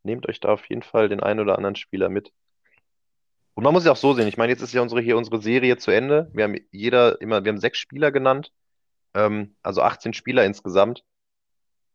nehmt 0.03 0.27
euch 0.27 0.39
da 0.39 0.49
auf 0.49 0.65
jeden 0.69 0.83
Fall 0.83 1.09
den 1.09 1.21
einen 1.21 1.39
oder 1.39 1.57
anderen 1.57 1.75
Spieler 1.75 2.09
mit. 2.09 2.31
Und 3.53 3.63
man 3.63 3.73
muss 3.73 3.85
ja 3.85 3.93
auch 3.93 3.97
so 3.97 4.13
sehen, 4.13 4.27
ich 4.27 4.37
meine, 4.37 4.51
jetzt 4.51 4.61
ist 4.61 4.73
ja 4.73 4.81
unsere 4.81 5.01
hier 5.01 5.17
unsere 5.17 5.41
Serie 5.41 5.77
zu 5.77 5.91
Ende. 5.91 6.29
Wir 6.33 6.43
haben 6.43 6.57
jeder 6.71 7.21
immer, 7.21 7.43
wir 7.43 7.51
haben 7.51 7.59
sechs 7.59 7.77
Spieler 7.77 8.11
genannt, 8.11 8.51
ähm, 9.13 9.55
also 9.63 9.81
18 9.81 10.13
Spieler 10.13 10.43
insgesamt. 10.43 11.03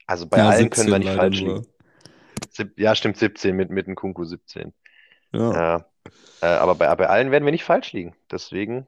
Also 0.06 0.26
bei 0.26 0.38
Ja, 0.38 0.48
allen 0.48 0.70
können 0.70 0.88
wir 0.88 0.98
17 0.98 1.00
nicht 1.00 1.16
falsch 1.16 1.40
liegen. 1.40 1.66
Ja, 2.76 2.94
stimmt, 2.94 3.16
17 3.16 3.54
mit, 3.54 3.70
mit 3.70 3.86
dem 3.86 3.94
Kunku 3.94 4.24
17. 4.24 4.72
Ja. 5.32 5.52
Ja, 5.52 5.86
äh, 6.40 6.46
aber 6.46 6.74
bei, 6.74 6.94
bei 6.96 7.08
allen 7.08 7.30
werden 7.30 7.44
wir 7.44 7.52
nicht 7.52 7.64
falsch 7.64 7.92
liegen. 7.92 8.14
Deswegen, 8.30 8.86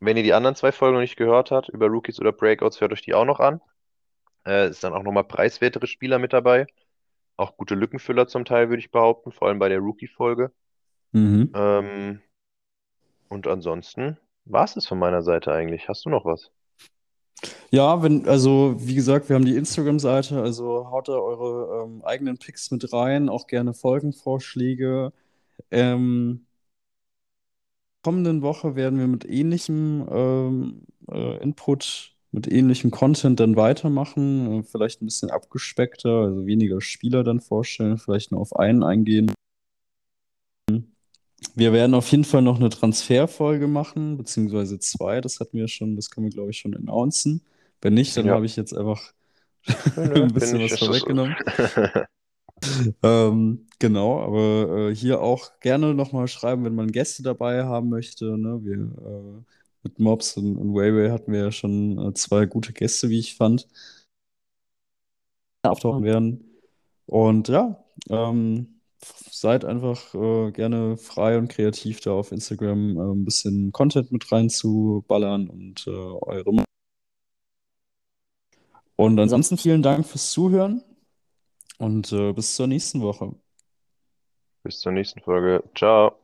wenn 0.00 0.16
ihr 0.16 0.22
die 0.22 0.32
anderen 0.32 0.56
zwei 0.56 0.72
Folgen 0.72 0.94
noch 0.94 1.00
nicht 1.00 1.16
gehört 1.16 1.50
habt, 1.50 1.68
über 1.68 1.86
Rookies 1.86 2.20
oder 2.20 2.32
Breakouts, 2.32 2.80
hört 2.80 2.92
euch 2.92 3.02
die 3.02 3.14
auch 3.14 3.24
noch 3.24 3.40
an. 3.40 3.60
Äh, 4.44 4.68
ist 4.68 4.82
dann 4.82 4.94
auch 4.94 5.02
nochmal 5.02 5.24
preiswertere 5.24 5.86
Spieler 5.86 6.18
mit 6.18 6.32
dabei. 6.32 6.66
Auch 7.36 7.56
gute 7.56 7.74
Lückenfüller 7.74 8.26
zum 8.26 8.44
Teil, 8.44 8.68
würde 8.68 8.80
ich 8.80 8.90
behaupten, 8.90 9.32
vor 9.32 9.48
allem 9.48 9.58
bei 9.58 9.68
der 9.68 9.78
Rookie-Folge. 9.78 10.52
Mhm. 11.12 11.52
Ähm, 11.54 12.20
und 13.28 13.46
ansonsten 13.46 14.18
war 14.44 14.64
es 14.64 14.74
das 14.74 14.86
von 14.86 14.98
meiner 14.98 15.22
Seite 15.22 15.52
eigentlich. 15.52 15.88
Hast 15.88 16.04
du 16.04 16.10
noch 16.10 16.24
was? 16.24 16.50
Ja, 17.70 18.02
wenn, 18.02 18.28
also 18.28 18.76
wie 18.78 18.94
gesagt, 18.94 19.28
wir 19.28 19.36
haben 19.36 19.44
die 19.44 19.56
Instagram-Seite, 19.56 20.40
also 20.40 20.90
haut 20.90 21.08
da 21.08 21.14
eure 21.14 21.84
ähm, 21.84 22.02
eigenen 22.04 22.38
Picks 22.38 22.70
mit 22.70 22.92
rein, 22.92 23.28
auch 23.28 23.46
gerne 23.46 23.74
Folgenvorschläge. 23.74 25.12
Ähm, 25.70 26.46
kommenden 28.02 28.42
Woche 28.42 28.76
werden 28.76 28.98
wir 28.98 29.06
mit 29.06 29.24
ähnlichem 29.24 30.06
ähm, 30.10 30.82
äh, 31.10 31.42
Input, 31.42 32.14
mit 32.32 32.50
ähnlichem 32.50 32.90
Content 32.90 33.40
dann 33.40 33.56
weitermachen. 33.56 34.60
Äh, 34.60 34.62
vielleicht 34.64 35.02
ein 35.02 35.06
bisschen 35.06 35.30
abgespeckter, 35.30 36.10
also 36.10 36.46
weniger 36.46 36.80
Spieler 36.80 37.24
dann 37.24 37.40
vorstellen, 37.40 37.98
vielleicht 37.98 38.32
nur 38.32 38.40
auf 38.40 38.56
einen 38.56 38.82
eingehen. 38.82 39.32
Wir 41.54 41.72
werden 41.72 41.94
auf 41.94 42.10
jeden 42.10 42.24
Fall 42.24 42.42
noch 42.42 42.58
eine 42.58 42.70
Transferfolge 42.70 43.66
machen, 43.68 44.16
beziehungsweise 44.16 44.78
zwei. 44.78 45.20
Das 45.20 45.40
hatten 45.40 45.58
wir 45.58 45.68
schon, 45.68 45.96
das 45.96 46.10
können 46.10 46.26
wir, 46.26 46.32
glaube 46.32 46.50
ich, 46.50 46.58
schon 46.58 46.74
announcen. 46.74 47.42
Wenn 47.80 47.94
nicht, 47.94 48.16
dann 48.16 48.28
Ja, 48.28 48.30
habe 48.30 48.46
ich 48.46 48.56
jetzt 48.56 48.74
einfach 48.74 49.12
ein 49.96 50.32
bisschen 50.32 50.60
was 50.62 50.76
vorweggenommen. 50.78 51.36
Ähm, 53.02 53.66
genau, 53.78 54.20
aber 54.22 54.90
äh, 54.90 54.94
hier 54.94 55.20
auch 55.20 55.58
gerne 55.60 55.94
nochmal 55.94 56.28
schreiben, 56.28 56.64
wenn 56.64 56.74
man 56.74 56.90
Gäste 56.92 57.22
dabei 57.22 57.64
haben 57.64 57.88
möchte. 57.88 58.36
Ne? 58.38 58.60
Wir, 58.64 58.76
äh, 58.78 59.42
mit 59.84 59.98
Mobs 59.98 60.36
und, 60.36 60.56
und 60.56 60.74
Wayway 60.74 61.10
hatten 61.10 61.32
wir 61.32 61.40
ja 61.40 61.52
schon 61.52 61.98
äh, 61.98 62.14
zwei 62.14 62.46
gute 62.46 62.72
Gäste, 62.72 63.08
wie 63.10 63.18
ich 63.18 63.36
fand, 63.36 63.68
auftauchen 65.62 66.04
werden. 66.04 66.44
Und 67.06 67.48
ja, 67.48 67.84
ähm, 68.10 68.80
seid 69.30 69.64
einfach 69.64 70.14
äh, 70.14 70.50
gerne 70.52 70.96
frei 70.96 71.38
und 71.38 71.48
kreativ 71.48 72.00
da 72.00 72.12
auf 72.12 72.32
Instagram 72.32 72.96
äh, 72.96 73.00
ein 73.00 73.24
bisschen 73.24 73.72
Content 73.72 74.12
mit 74.12 74.30
reinzuballern 74.30 75.48
und 75.48 75.86
äh, 75.86 75.90
eure. 75.90 76.64
Und 78.96 79.18
ansonsten 79.18 79.56
vielen 79.56 79.82
Dank 79.82 80.06
fürs 80.06 80.30
Zuhören 80.30 80.82
und 81.78 82.12
äh, 82.12 82.32
bis 82.32 82.54
zur 82.54 82.66
nächsten 82.66 83.00
Woche. 83.00 83.34
Bis 84.62 84.78
zur 84.78 84.92
nächsten 84.92 85.20
Folge. 85.20 85.64
Ciao. 85.74 86.16